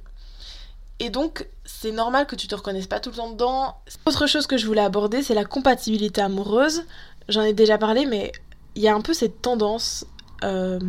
Et 1.03 1.09
donc, 1.09 1.45
c'est 1.65 1.91
normal 1.91 2.25
que 2.27 2.37
tu 2.37 2.47
te 2.47 2.55
reconnaisses 2.55 2.87
pas 2.87 3.01
tout 3.01 3.09
le 3.09 3.17
temps 3.17 3.29
dedans. 3.29 3.75
Autre 4.05 4.25
chose 4.25 4.47
que 4.47 4.55
je 4.55 4.65
voulais 4.65 4.79
aborder, 4.79 5.21
c'est 5.21 5.33
la 5.33 5.43
compatibilité 5.43 6.21
amoureuse. 6.21 6.85
J'en 7.27 7.41
ai 7.41 7.51
déjà 7.51 7.77
parlé, 7.77 8.05
mais 8.05 8.31
il 8.75 8.83
y 8.83 8.87
a 8.87 8.95
un 8.95 9.01
peu 9.01 9.13
cette 9.13 9.41
tendance. 9.41 10.05
Euh, 10.45 10.79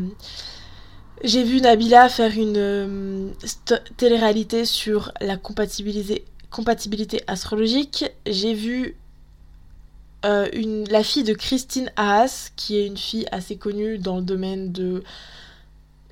j'ai 1.24 1.42
vu 1.42 1.60
Nabila 1.60 2.08
faire 2.08 2.30
une 2.30 2.56
euh, 2.56 3.28
télé-réalité 3.96 4.64
sur 4.64 5.10
la 5.20 5.36
compatibilité, 5.36 6.24
astrologique. 7.26 8.04
J'ai 8.24 8.54
vu 8.54 8.96
euh, 10.24 10.48
la 10.88 11.02
fille 11.02 11.24
de 11.24 11.34
Christine 11.34 11.90
Haas, 11.96 12.52
qui 12.54 12.76
est 12.76 12.86
une 12.86 12.98
fille 12.98 13.26
assez 13.32 13.56
connue 13.56 13.98
dans 13.98 14.18
le 14.18 14.22
domaine 14.22 14.70
de 14.70 15.02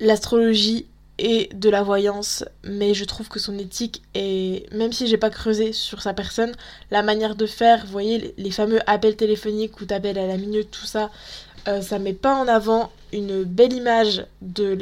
l'astrologie 0.01 0.87
de 1.23 1.69
la 1.69 1.83
voyance, 1.83 2.43
mais 2.63 2.93
je 2.93 3.05
trouve 3.05 3.29
que 3.29 3.39
son 3.39 3.57
éthique 3.57 4.01
est, 4.13 4.69
même 4.73 4.91
si 4.91 5.07
j'ai 5.07 5.17
pas 5.17 5.29
creusé 5.29 5.71
sur 5.71 6.01
sa 6.01 6.13
personne, 6.13 6.51
la 6.91 7.01
manière 7.01 7.35
de 7.35 7.45
faire, 7.45 7.85
vous 7.85 7.91
voyez, 7.91 8.33
les, 8.37 8.51
fameux 8.51 8.79
appels 8.89 9.15
téléphoniques 9.15 9.79
où 9.79 9.85
t'appelles 9.85 10.17
à 10.17 10.27
la 10.27 10.35
minute, 10.35 10.69
tout 10.71 10.85
ça, 10.85 11.11
euh, 11.69 11.81
ça 11.81 11.97
met 11.97 12.13
pas 12.13 12.35
en 12.35 12.47
avant 12.49 12.91
une 13.13 13.43
belle 13.43 13.71
image 13.71 14.25
de 14.41 14.75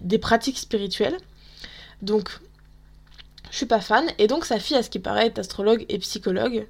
des 0.00 0.18
pratiques 0.18 0.58
spirituelles. 0.58 1.16
Donc, 2.00 2.40
je 3.50 3.56
suis 3.58 3.66
pas 3.66 3.80
fan. 3.80 4.06
Et 4.18 4.26
donc, 4.26 4.46
sa 4.46 4.58
fille, 4.58 4.76
à 4.76 4.82
ce 4.82 4.88
qui 4.88 4.98
paraît, 4.98 5.26
est 5.26 5.38
astrologue 5.38 5.84
et 5.90 5.98
psychologue. 5.98 6.66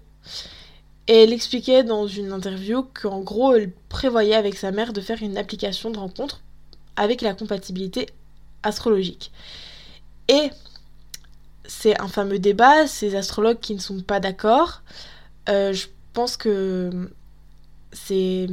Et 1.06 1.22
elle 1.22 1.32
expliquait 1.32 1.84
dans 1.84 2.08
une 2.08 2.32
interview 2.32 2.86
qu'en 3.00 3.20
gros, 3.20 3.54
elle 3.54 3.70
prévoyait 3.88 4.34
avec 4.34 4.56
sa 4.56 4.72
mère 4.72 4.92
de 4.92 5.00
faire 5.00 5.22
une 5.22 5.38
application 5.38 5.90
de 5.90 5.98
rencontre 5.98 6.40
avec 6.96 7.20
la 7.20 7.34
compatibilité 7.34 8.06
astrologique. 8.64 9.30
Et 10.28 10.50
c'est 11.66 12.00
un 12.00 12.08
fameux 12.08 12.38
débat, 12.38 12.86
ces 12.86 13.14
astrologues 13.14 13.60
qui 13.60 13.74
ne 13.74 13.80
sont 13.80 14.00
pas 14.00 14.20
d'accord. 14.20 14.82
Euh, 15.48 15.72
je 15.72 15.86
pense 16.12 16.36
que 16.36 17.10
c'est 17.92 18.48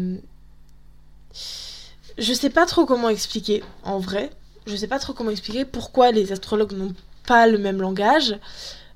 je 2.17 2.33
sais 2.33 2.49
pas 2.49 2.65
trop 2.65 2.85
comment 2.85 3.09
expliquer, 3.09 3.63
en 3.83 3.99
vrai. 3.99 4.31
Je 4.67 4.75
sais 4.75 4.87
pas 4.87 4.99
trop 4.99 5.13
comment 5.13 5.31
expliquer 5.31 5.65
pourquoi 5.65 6.11
les 6.11 6.31
astrologues 6.31 6.73
n'ont 6.73 6.93
pas 7.25 7.47
le 7.47 7.57
même 7.57 7.81
langage, 7.81 8.37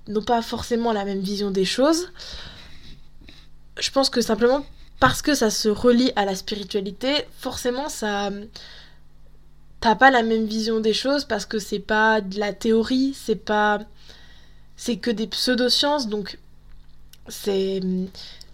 n'ont 0.07 0.21
pas 0.21 0.41
forcément 0.41 0.91
la 0.91 1.05
même 1.05 1.21
vision 1.21 1.49
des 1.49 1.65
choses. 1.65 2.11
Je 3.79 3.89
pense 3.91 4.09
que 4.09 4.21
simplement 4.21 4.65
parce 4.99 5.21
que 5.21 5.33
ça 5.33 5.49
se 5.49 5.67
relie 5.67 6.11
à 6.15 6.25
la 6.25 6.35
spiritualité, 6.35 7.25
forcément 7.37 7.89
ça. 7.89 8.29
T'as 9.79 9.95
pas 9.95 10.11
la 10.11 10.23
même 10.23 10.45
vision 10.45 10.79
des 10.79 10.93
choses 10.93 11.25
parce 11.25 11.45
que 11.45 11.59
c'est 11.59 11.79
pas 11.79 12.21
de 12.21 12.39
la 12.39 12.53
théorie, 12.53 13.13
c'est 13.15 13.35
pas. 13.35 13.79
C'est 14.77 14.97
que 14.97 15.11
des 15.11 15.27
pseudosciences, 15.27 16.07
donc 16.07 16.39
c'est. 17.27 17.81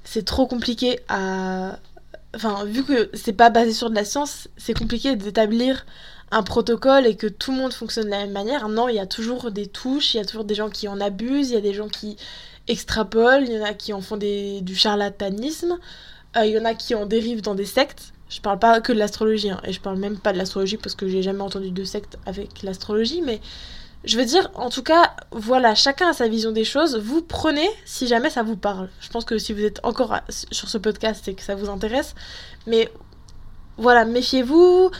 C'est 0.03 0.25
trop 0.25 0.45
compliqué 0.45 0.99
à, 1.07 1.77
enfin, 2.35 2.65
vu 2.65 2.83
que 2.83 3.09
c'est 3.13 3.33
pas 3.33 3.49
basé 3.49 3.73
sur 3.73 3.89
de 3.89 3.95
la 3.95 4.05
science, 4.05 4.47
c'est 4.57 4.77
compliqué 4.77 5.15
d'établir 5.15 5.85
un 6.31 6.43
protocole 6.43 7.05
et 7.05 7.15
que 7.15 7.27
tout 7.27 7.51
le 7.51 7.57
monde 7.57 7.73
fonctionne 7.73 8.05
de 8.05 8.11
la 8.11 8.19
même 8.19 8.31
manière. 8.31 8.69
Non, 8.69 8.87
il 8.87 8.95
y 8.95 8.99
a 8.99 9.05
toujours 9.05 9.51
des 9.51 9.67
touches, 9.67 10.13
il 10.13 10.17
y 10.17 10.19
a 10.21 10.25
toujours 10.25 10.45
des 10.45 10.55
gens 10.55 10.69
qui 10.69 10.87
en 10.87 11.01
abusent, 11.01 11.49
il 11.49 11.53
y 11.53 11.57
a 11.57 11.61
des 11.61 11.73
gens 11.73 11.89
qui 11.89 12.15
extrapolent, 12.67 13.43
il 13.43 13.53
y 13.53 13.59
en 13.59 13.65
a 13.65 13.73
qui 13.73 13.91
en 13.91 14.01
font 14.01 14.17
des, 14.17 14.61
du 14.61 14.75
charlatanisme, 14.75 15.77
euh, 16.37 16.45
il 16.45 16.53
y 16.53 16.59
en 16.59 16.65
a 16.65 16.73
qui 16.73 16.95
en 16.95 17.05
dérivent 17.05 17.41
dans 17.41 17.55
des 17.55 17.65
sectes. 17.65 18.13
Je 18.31 18.39
parle 18.39 18.59
pas 18.59 18.79
que 18.79 18.93
de 18.93 18.97
l'astrologie, 18.97 19.49
hein, 19.49 19.59
et 19.65 19.73
je 19.73 19.81
parle 19.81 19.97
même 19.97 20.17
pas 20.17 20.31
de 20.31 20.37
l'astrologie 20.37 20.77
parce 20.77 20.95
que 20.95 21.07
j'ai 21.07 21.21
jamais 21.21 21.41
entendu 21.41 21.69
de 21.69 21.83
secte 21.83 22.17
avec 22.25 22.63
l'astrologie, 22.63 23.21
mais 23.21 23.41
je 24.05 24.17
veux 24.17 24.25
dire, 24.25 24.49
en 24.55 24.69
tout 24.69 24.83
cas, 24.83 25.15
voilà, 25.31 25.75
chacun 25.75 26.09
a 26.09 26.13
sa 26.13 26.29
vision 26.29 26.51
des 26.51 26.63
choses. 26.63 26.97
Vous 26.97 27.21
prenez 27.21 27.67
si 27.85 28.07
jamais 28.07 28.29
ça 28.29 28.41
vous 28.41 28.55
parle. 28.55 28.89
Je 29.01 29.09
pense 29.09 29.25
que 29.25 29.37
si 29.37 29.51
vous 29.51 29.63
êtes 29.63 29.81
encore 29.83 30.15
sur 30.29 30.69
ce 30.69 30.77
podcast, 30.77 31.27
et 31.27 31.35
que 31.35 31.43
ça 31.43 31.55
vous 31.55 31.69
intéresse. 31.69 32.15
Mais 32.67 32.89
voilà, 33.77 34.05
méfiez-vous. 34.05 34.91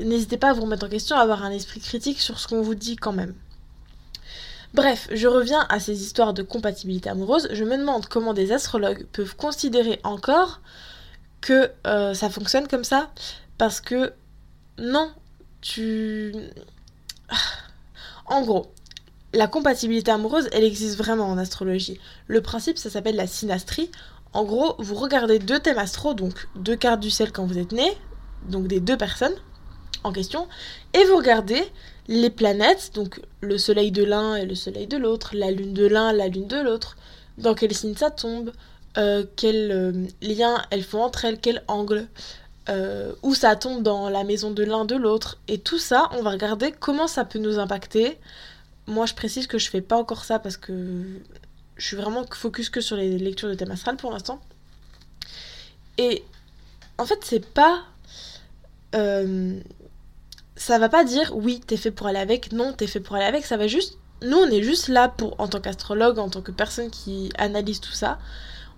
N'hésitez 0.00 0.36
pas 0.38 0.50
à 0.50 0.52
vous 0.52 0.62
remettre 0.62 0.86
en 0.86 0.88
question, 0.88 1.16
à 1.16 1.20
avoir 1.20 1.44
un 1.44 1.50
esprit 1.50 1.80
critique 1.80 2.20
sur 2.20 2.38
ce 2.38 2.46
qu'on 2.46 2.62
vous 2.62 2.76
dit 2.76 2.96
quand 2.96 3.12
même. 3.12 3.34
Bref, 4.72 5.08
je 5.12 5.26
reviens 5.26 5.66
à 5.68 5.80
ces 5.80 6.00
histoires 6.00 6.32
de 6.32 6.42
compatibilité 6.42 7.10
amoureuse. 7.10 7.48
Je 7.52 7.64
me 7.64 7.76
demande 7.76 8.06
comment 8.06 8.34
des 8.34 8.52
astrologues 8.52 9.04
peuvent 9.12 9.34
considérer 9.34 10.00
encore 10.04 10.60
que 11.40 11.70
euh, 11.86 12.14
ça 12.14 12.30
fonctionne 12.30 12.68
comme 12.68 12.84
ça. 12.84 13.10
Parce 13.58 13.80
que 13.80 14.12
non, 14.78 15.10
tu... 15.60 16.34
En 18.28 18.42
gros, 18.42 18.72
la 19.32 19.46
compatibilité 19.46 20.10
amoureuse, 20.10 20.48
elle 20.50 20.64
existe 20.64 20.96
vraiment 20.96 21.28
en 21.28 21.38
astrologie. 21.38 22.00
Le 22.26 22.40
principe, 22.40 22.76
ça 22.76 22.90
s'appelle 22.90 23.14
la 23.14 23.28
synastrie. 23.28 23.90
En 24.32 24.44
gros, 24.44 24.74
vous 24.78 24.96
regardez 24.96 25.38
deux 25.38 25.60
thèmes 25.60 25.78
astro, 25.78 26.12
donc 26.12 26.48
deux 26.56 26.74
cartes 26.74 27.00
du 27.00 27.10
ciel 27.10 27.30
quand 27.32 27.46
vous 27.46 27.58
êtes 27.58 27.72
né, 27.72 27.96
donc 28.48 28.66
des 28.66 28.80
deux 28.80 28.96
personnes 28.96 29.34
en 30.04 30.12
question, 30.12 30.46
et 30.92 31.04
vous 31.04 31.16
regardez 31.16 31.62
les 32.08 32.30
planètes, 32.30 32.92
donc 32.94 33.20
le 33.40 33.58
soleil 33.58 33.90
de 33.92 34.04
l'un 34.04 34.36
et 34.36 34.44
le 34.44 34.54
soleil 34.54 34.86
de 34.86 34.96
l'autre, 34.96 35.30
la 35.34 35.50
lune 35.50 35.72
de 35.72 35.86
l'un, 35.86 36.12
la 36.12 36.28
lune 36.28 36.46
de 36.46 36.60
l'autre, 36.60 36.96
dans 37.38 37.54
quel 37.54 37.74
signe 37.74 37.96
ça 37.96 38.10
tombe, 38.10 38.52
quel 39.36 39.70
euh, 39.70 39.92
lien 40.22 40.62
elles 40.70 40.82
font 40.82 41.02
entre 41.02 41.24
elles, 41.24 41.38
quel 41.38 41.62
angle, 41.68 42.08
euh, 42.68 43.12
où 43.22 43.34
ça 43.34 43.54
tombe 43.54 43.82
dans 43.82 44.08
la 44.08 44.24
maison 44.24 44.50
de 44.50 44.64
l'un 44.64 44.84
de 44.84 44.96
l'autre. 44.96 45.38
Et 45.48 45.58
tout 45.58 45.78
ça, 45.78 46.08
on 46.12 46.22
va 46.22 46.30
regarder 46.30 46.72
comment 46.72 47.06
ça 47.06 47.24
peut 47.24 47.38
nous 47.38 47.58
impacter. 47.58 48.18
Moi, 48.86 49.06
je 49.06 49.14
précise 49.14 49.46
que 49.46 49.58
je 49.58 49.68
fais 49.68 49.82
pas 49.82 49.96
encore 49.96 50.24
ça 50.24 50.38
parce 50.38 50.56
que 50.56 50.72
je 51.76 51.86
suis 51.86 51.96
vraiment 51.96 52.24
focus 52.30 52.70
que 52.70 52.80
sur 52.80 52.96
les 52.96 53.18
lectures 53.18 53.48
de 53.48 53.54
thème 53.54 53.70
astral 53.70 53.96
pour 53.96 54.10
l'instant. 54.12 54.40
Et 55.98 56.24
en 56.98 57.04
fait, 57.04 57.18
c'est 57.22 57.44
pas. 57.44 57.84
Euh, 58.94 59.60
ça 60.56 60.78
va 60.78 60.88
pas 60.88 61.04
dire 61.04 61.36
oui, 61.36 61.60
t'es 61.66 61.76
fait 61.76 61.90
pour 61.90 62.06
aller 62.06 62.18
avec, 62.18 62.52
non, 62.52 62.72
t'es 62.72 62.86
fait 62.86 63.00
pour 63.00 63.16
aller 63.16 63.26
avec. 63.26 63.44
Ça 63.44 63.56
va 63.56 63.66
juste. 63.66 63.98
Nous, 64.22 64.38
on 64.38 64.46
est 64.46 64.62
juste 64.62 64.88
là 64.88 65.08
pour, 65.08 65.38
en 65.38 65.46
tant 65.46 65.60
qu'astrologue, 65.60 66.18
en 66.18 66.30
tant 66.30 66.40
que 66.40 66.50
personne 66.50 66.90
qui 66.90 67.30
analyse 67.36 67.80
tout 67.80 67.92
ça, 67.92 68.18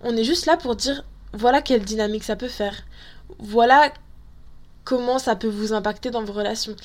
on 0.01 0.15
est 0.15 0.23
juste 0.23 0.45
là 0.45 0.57
pour 0.57 0.75
dire 0.75 1.03
voilà 1.33 1.61
quelle 1.61 1.83
dynamique 1.83 2.23
ça 2.23 2.35
peut 2.35 2.47
faire. 2.47 2.83
Voilà 3.37 3.93
comment 4.83 5.19
ça 5.19 5.35
peut 5.35 5.47
vous 5.47 5.73
impacter 5.73 6.09
dans 6.11 6.23
vos 6.23 6.33
relations. 6.33 6.75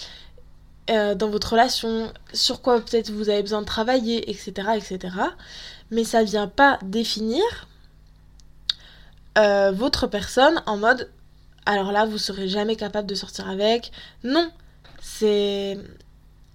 Euh, 0.91 1.15
dans 1.15 1.31
votre 1.31 1.53
relation, 1.53 2.13
sur 2.35 2.61
quoi 2.61 2.79
peut-être 2.79 3.11
vous 3.11 3.31
avez 3.31 3.41
besoin 3.41 3.63
de 3.63 3.67
travailler, 3.67 4.31
etc. 4.31 4.69
etc. 4.77 5.17
Mais 5.91 6.05
ça 6.05 6.23
vient 6.23 6.49
pas 6.49 6.79
définir 6.83 7.43
euh, 9.39 9.73
votre 9.73 10.07
personne 10.07 10.63
en 10.67 10.77
mode 10.77 11.11
alors 11.67 11.91
là 11.93 12.05
vous 12.05 12.19
serez 12.19 12.49
jamais 12.49 12.77
capable 12.77 13.09
de 13.09 13.15
sortir 13.15 13.49
avec. 13.49 13.93
Non, 14.23 14.51
c'est 15.01 15.79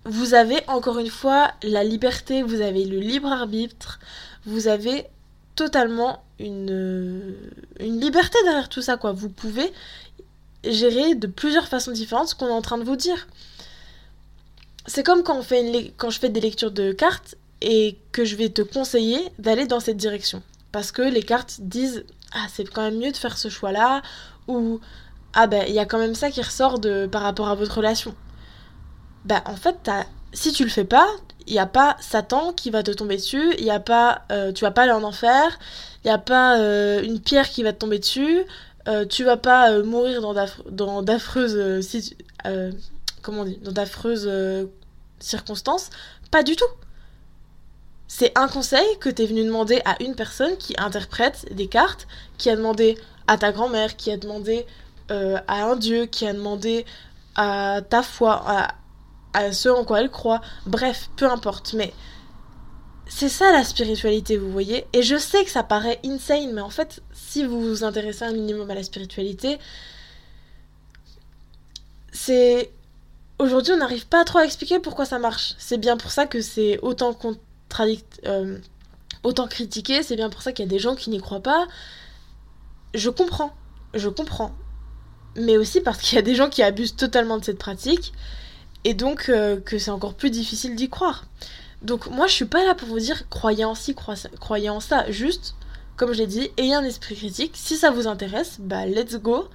vous 0.05 0.33
avez 0.33 0.59
encore 0.67 0.99
une 0.99 1.09
fois 1.09 1.51
la 1.63 1.83
liberté, 1.83 2.43
vous 2.43 2.61
avez 2.61 2.85
le 2.85 2.99
libre 2.99 3.31
arbitre, 3.31 3.99
vous 4.45 4.67
avez 4.67 5.07
totalement 5.55 6.23
une, 6.39 7.35
une 7.79 7.99
liberté 7.99 8.37
derrière 8.43 8.69
tout 8.69 8.81
ça 8.81 8.97
quoi. 8.97 9.11
Vous 9.11 9.29
pouvez 9.29 9.71
gérer 10.63 11.15
de 11.15 11.27
plusieurs 11.27 11.67
façons 11.67 11.91
différentes 11.91 12.29
ce 12.29 12.35
qu'on 12.35 12.47
est 12.47 12.51
en 12.51 12.61
train 12.61 12.77
de 12.77 12.83
vous 12.83 12.95
dire 12.95 13.27
c'est 14.89 15.03
comme 15.03 15.23
quand, 15.23 15.37
on 15.37 15.43
fait 15.43 15.93
quand 15.97 16.09
je 16.09 16.19
fais 16.19 16.29
des 16.29 16.41
lectures 16.41 16.71
de 16.71 16.91
cartes 16.91 17.35
et 17.61 17.97
que 18.11 18.25
je 18.25 18.35
vais 18.35 18.49
te 18.49 18.61
conseiller 18.61 19.19
d'aller 19.37 19.67
dans 19.67 19.79
cette 19.79 19.97
direction. 19.97 20.41
Parce 20.71 20.91
que 20.91 21.01
les 21.01 21.23
cartes 21.23 21.57
disent 21.61 22.05
Ah, 22.33 22.47
c'est 22.51 22.67
quand 22.69 22.81
même 22.81 22.97
mieux 22.97 23.11
de 23.11 23.17
faire 23.17 23.37
ce 23.37 23.49
choix-là, 23.49 24.01
ou 24.47 24.79
Ah, 25.33 25.47
ben, 25.47 25.63
il 25.67 25.73
y 25.73 25.79
a 25.79 25.85
quand 25.85 25.99
même 25.99 26.15
ça 26.15 26.31
qui 26.31 26.41
ressort 26.41 26.79
de, 26.79 27.07
par 27.07 27.21
rapport 27.21 27.49
à 27.49 27.55
votre 27.55 27.77
relation. 27.77 28.15
Bah, 29.25 29.43
en 29.45 29.55
fait, 29.55 29.89
si 30.33 30.51
tu 30.53 30.63
le 30.63 30.69
fais 30.69 30.85
pas, 30.85 31.07
il 31.49 31.53
n'y 31.53 31.59
a 31.59 31.65
pas 31.65 31.97
Satan 31.99 32.53
qui 32.53 32.69
va 32.69 32.83
te 32.83 32.91
tomber 32.91 33.17
dessus, 33.17 33.53
il 33.57 33.65
y 33.65 33.71
a 33.71 33.79
pas, 33.79 34.21
euh, 34.31 34.53
tu 34.53 34.63
vas 34.63 34.71
pas 34.71 34.83
aller 34.83 34.91
en 34.91 35.03
enfer, 35.03 35.59
il 36.03 36.07
n'y 36.07 36.13
a 36.13 36.17
pas 36.17 36.57
euh, 36.59 37.01
une 37.03 37.19
pierre 37.19 37.49
qui 37.49 37.63
va 37.63 37.73
te 37.73 37.79
tomber 37.79 37.99
dessus, 37.99 38.45
euh, 38.87 39.05
tu 39.05 39.23
vas 39.23 39.37
pas 39.37 39.81
mourir 39.83 40.21
dans 40.21 41.01
d'affreuses 41.01 41.55
euh, 44.27 44.65
circonstances. 45.19 45.89
Pas 46.31 46.43
du 46.43 46.55
tout. 46.55 46.65
C'est 48.07 48.31
un 48.37 48.47
conseil 48.47 48.87
que 48.99 49.09
tu 49.09 49.23
es 49.23 49.25
venu 49.27 49.43
demander 49.43 49.81
à 49.85 50.01
une 50.01 50.15
personne 50.15 50.57
qui 50.57 50.73
interprète 50.79 51.53
des 51.53 51.67
cartes, 51.67 52.07
qui 52.37 52.49
a 52.49 52.55
demandé 52.55 52.97
à 53.27 53.37
ta 53.37 53.51
grand-mère, 53.51 53.95
qui 53.95 54.11
a 54.11 54.17
demandé 54.17 54.65
euh, 55.11 55.37
à 55.47 55.65
un 55.65 55.75
dieu, 55.75 56.05
qui 56.07 56.25
a 56.25 56.33
demandé 56.33 56.85
à 57.35 57.81
ta 57.87 58.01
foi, 58.01 58.43
à 59.33 59.51
ce 59.51 59.69
en 59.69 59.83
quoi 59.83 60.01
elle 60.01 60.09
croit. 60.09 60.41
Bref, 60.65 61.09
peu 61.15 61.29
importe. 61.29 61.73
Mais 61.73 61.93
c'est 63.07 63.29
ça 63.29 63.51
la 63.51 63.63
spiritualité, 63.63 64.37
vous 64.37 64.51
voyez. 64.51 64.85
Et 64.93 65.03
je 65.03 65.17
sais 65.17 65.43
que 65.43 65.51
ça 65.51 65.63
paraît 65.63 65.99
insane, 66.05 66.53
mais 66.53 66.61
en 66.61 66.69
fait, 66.69 67.01
si 67.11 67.43
vous 67.43 67.61
vous 67.61 67.83
intéressez 67.83 68.23
un 68.25 68.33
minimum 68.33 68.69
à 68.69 68.75
la 68.75 68.83
spiritualité, 68.83 69.59
c'est 72.11 72.71
aujourd'hui, 73.39 73.73
on 73.73 73.77
n'arrive 73.77 74.07
pas 74.07 74.23
trop 74.25 74.39
à 74.39 74.45
expliquer 74.45 74.79
pourquoi 74.79 75.05
ça 75.05 75.19
marche. 75.19 75.55
C'est 75.57 75.77
bien 75.77 75.97
pour 75.97 76.11
ça 76.11 76.25
que 76.25 76.41
c'est 76.41 76.79
autant 76.81 77.13
contradict... 77.13 78.21
Euh, 78.25 78.59
autant 79.23 79.47
critiqué, 79.47 80.03
c'est 80.03 80.15
bien 80.15 80.29
pour 80.29 80.41
ça 80.41 80.51
qu'il 80.51 80.65
y 80.65 80.67
a 80.67 80.69
des 80.69 80.79
gens 80.79 80.95
qui 80.95 81.09
n'y 81.09 81.19
croient 81.19 81.41
pas. 81.41 81.67
Je 82.93 83.09
comprends, 83.09 83.53
je 83.93 84.09
comprends. 84.09 84.55
Mais 85.35 85.57
aussi 85.57 85.81
parce 85.81 85.99
qu'il 85.99 86.15
y 86.15 86.19
a 86.19 86.21
des 86.21 86.35
gens 86.35 86.49
qui 86.49 86.63
abusent 86.63 86.95
totalement 86.95 87.37
de 87.37 87.45
cette 87.45 87.57
pratique, 87.57 88.13
et 88.83 88.93
donc 88.93 89.29
euh, 89.29 89.59
que 89.59 89.77
c'est 89.77 89.91
encore 89.91 90.13
plus 90.13 90.29
difficile 90.29 90.75
d'y 90.75 90.89
croire. 90.89 91.25
Donc 91.81 92.07
moi, 92.07 92.27
je 92.27 92.33
suis 92.33 92.45
pas 92.45 92.65
là 92.65 92.75
pour 92.75 92.87
vous 92.87 92.99
dire 92.99 93.29
croyez 93.29 93.65
en 93.65 93.75
ci, 93.75 93.95
croyez 93.95 94.69
en 94.69 94.79
ça. 94.79 95.09
Juste, 95.11 95.55
comme 95.95 96.13
je 96.13 96.19
l'ai 96.19 96.27
dit, 96.27 96.49
ayez 96.57 96.73
un 96.73 96.83
esprit 96.83 97.15
critique. 97.15 97.53
Si 97.55 97.77
ça 97.77 97.91
vous 97.91 98.07
intéresse, 98.07 98.57
bah 98.59 98.85
let's 98.85 99.15
go. 99.15 99.47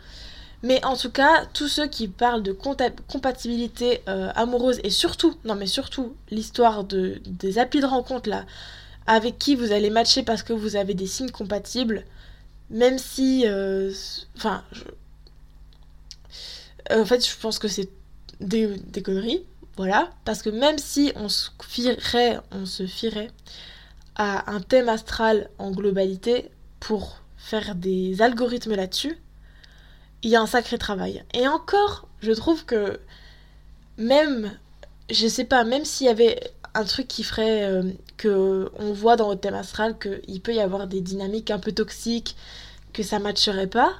Mais 0.62 0.82
en 0.82 0.96
tout 0.96 1.10
cas, 1.10 1.44
tous 1.52 1.68
ceux 1.68 1.86
qui 1.86 2.08
parlent 2.08 2.42
de 2.42 2.52
compatibilité 2.52 4.00
euh, 4.08 4.30
amoureuse 4.34 4.80
et 4.82 4.88
surtout, 4.88 5.36
non 5.44 5.56
mais 5.56 5.66
surtout, 5.66 6.14
l'histoire 6.30 6.84
de, 6.84 7.20
des 7.26 7.58
applis 7.58 7.80
de 7.80 7.86
rencontre 7.86 8.30
là, 8.30 8.46
avec 9.06 9.38
qui 9.38 9.56
vous 9.56 9.72
allez 9.72 9.90
matcher 9.90 10.22
parce 10.22 10.42
que 10.42 10.54
vous 10.54 10.76
avez 10.76 10.94
des 10.94 11.06
signes 11.06 11.30
compatibles, 11.30 12.04
même 12.70 12.98
si. 12.98 13.44
Euh, 13.46 13.92
enfin. 14.36 14.64
Euh, 16.92 17.02
en 17.02 17.04
fait, 17.04 17.26
je 17.26 17.36
pense 17.38 17.58
que 17.58 17.68
c'est 17.68 17.88
des, 18.40 19.02
conneries, 19.02 19.44
voilà. 19.76 20.10
Parce 20.24 20.42
que 20.42 20.50
même 20.50 20.78
si 20.78 21.12
on 21.16 21.28
se 21.28 21.50
fierait, 21.62 22.38
on 22.50 22.66
se 22.66 22.86
fierait 22.86 23.30
à 24.16 24.52
un 24.52 24.60
thème 24.60 24.88
astral 24.88 25.50
en 25.58 25.70
globalité 25.70 26.50
pour 26.80 27.20
faire 27.36 27.74
des 27.74 28.22
algorithmes 28.22 28.74
là-dessus, 28.74 29.18
il 30.22 30.30
y 30.30 30.36
a 30.36 30.40
un 30.40 30.46
sacré 30.46 30.78
travail. 30.78 31.24
Et 31.34 31.46
encore, 31.46 32.08
je 32.20 32.32
trouve 32.32 32.64
que 32.64 32.98
même, 33.98 34.50
je 35.10 35.26
sais 35.28 35.44
pas, 35.44 35.64
même 35.64 35.84
s'il 35.84 36.06
y 36.06 36.10
avait 36.10 36.40
un 36.74 36.84
truc 36.84 37.06
qui 37.06 37.22
ferait 37.22 37.64
euh, 37.64 37.82
que 38.16 38.70
on 38.78 38.92
voit 38.92 39.16
dans 39.16 39.28
votre 39.28 39.40
thème 39.40 39.54
astral 39.54 39.96
qu'il 39.98 40.40
peut 40.40 40.54
y 40.54 40.60
avoir 40.60 40.86
des 40.86 41.00
dynamiques 41.00 41.50
un 41.50 41.58
peu 41.58 41.72
toxiques, 41.72 42.36
que 42.92 43.02
ça 43.02 43.18
matcherait 43.18 43.68
pas, 43.68 43.94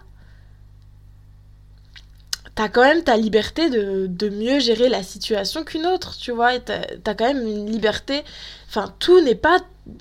t'as 2.55 2.69
quand 2.69 2.83
même 2.83 3.03
ta 3.03 3.17
liberté 3.17 3.69
de, 3.71 4.07
de, 4.07 4.29
mieux 4.29 4.61
gérer 4.61 4.89
la 4.89 5.03
situation 5.03 5.65
qu'une 5.65 5.87
autre, 5.87 6.17
tu 6.17 6.31
vois, 6.33 6.59
t'as 6.61 6.83
as 7.07 7.15
quand 7.15 7.27
même 7.27 7.47
une 7.47 7.71
liberté, 7.71 8.23
enfin 8.69 8.95
tout 8.99 9.21
n'est 9.21 9.35
pas, 9.35 9.59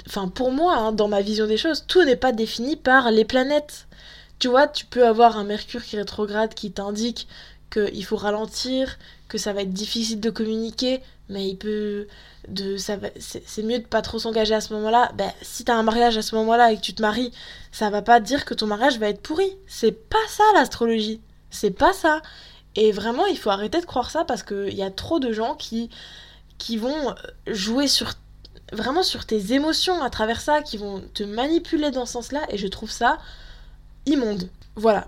enfin 0.07 0.27
pour 0.27 0.51
moi, 0.51 0.75
hein, 0.75 0.91
dans 0.91 1.07
ma 1.07 1.21
vision 1.21 1.47
des 1.47 1.57
choses, 1.57 1.85
tout 1.87 2.03
n'est 2.03 2.15
pas 2.15 2.31
défini 2.31 2.75
par 2.75 3.11
les 3.11 3.25
planètes. 3.25 3.87
Tu 4.39 4.47
vois, 4.49 4.67
tu 4.67 4.85
peux 4.85 5.07
avoir 5.07 5.37
un 5.37 5.43
Mercure 5.45 5.83
qui 5.83 5.97
rétrograde 5.97 6.53
qui 6.53 6.71
t'indique 6.71 7.27
qu'il 7.71 8.05
faut 8.05 8.17
ralentir, 8.17 8.97
que 9.27 9.37
ça 9.37 9.53
va 9.53 9.61
être 9.61 9.73
difficile 9.73 10.19
de 10.19 10.29
communiquer, 10.29 11.01
mais 11.29 11.47
il 11.49 11.57
peut. 11.57 12.07
De, 12.49 12.75
ça 12.75 12.97
c'est 13.19 13.63
mieux 13.63 13.79
de 13.79 13.85
pas 13.85 14.01
trop 14.01 14.19
s'engager 14.19 14.53
à 14.53 14.61
ce 14.61 14.73
moment-là. 14.73 15.11
Ben, 15.15 15.31
si 15.41 15.63
t'as 15.63 15.75
un 15.75 15.83
mariage 15.83 16.17
à 16.17 16.21
ce 16.21 16.35
moment-là 16.35 16.71
et 16.71 16.75
que 16.75 16.81
tu 16.81 16.93
te 16.93 17.01
maries, 17.01 17.31
ça 17.71 17.89
va 17.89 18.01
pas 18.01 18.19
dire 18.19 18.43
que 18.45 18.53
ton 18.53 18.67
mariage 18.67 18.99
va 18.99 19.07
être 19.07 19.21
pourri. 19.21 19.49
C'est 19.65 19.93
pas 19.93 20.17
ça 20.27 20.43
l'astrologie. 20.53 21.21
C'est 21.53 21.71
pas 21.71 21.93
ça. 21.93 22.21
Et 22.75 22.91
vraiment, 22.91 23.25
il 23.27 23.37
faut 23.37 23.51
arrêter 23.51 23.79
de 23.79 23.85
croire 23.85 24.09
ça 24.09 24.25
parce 24.25 24.43
qu'il 24.43 24.73
y 24.73 24.83
a 24.83 24.91
trop 24.91 25.19
de 25.19 25.31
gens 25.31 25.55
qui, 25.55 25.89
qui 26.57 26.75
vont 26.75 27.15
jouer 27.47 27.87
sur 27.87 28.13
vraiment 28.73 29.03
sur 29.03 29.25
tes 29.25 29.53
émotions 29.53 30.01
à 30.01 30.09
travers 30.09 30.41
ça, 30.41 30.61
qui 30.61 30.77
vont 30.77 31.03
te 31.13 31.23
manipuler 31.23 31.91
dans 31.91 32.05
ce 32.05 32.13
sens-là, 32.13 32.41
et 32.49 32.57
je 32.57 32.67
trouve 32.67 32.91
ça 32.91 33.17
immonde. 34.05 34.49
Voilà, 34.75 35.01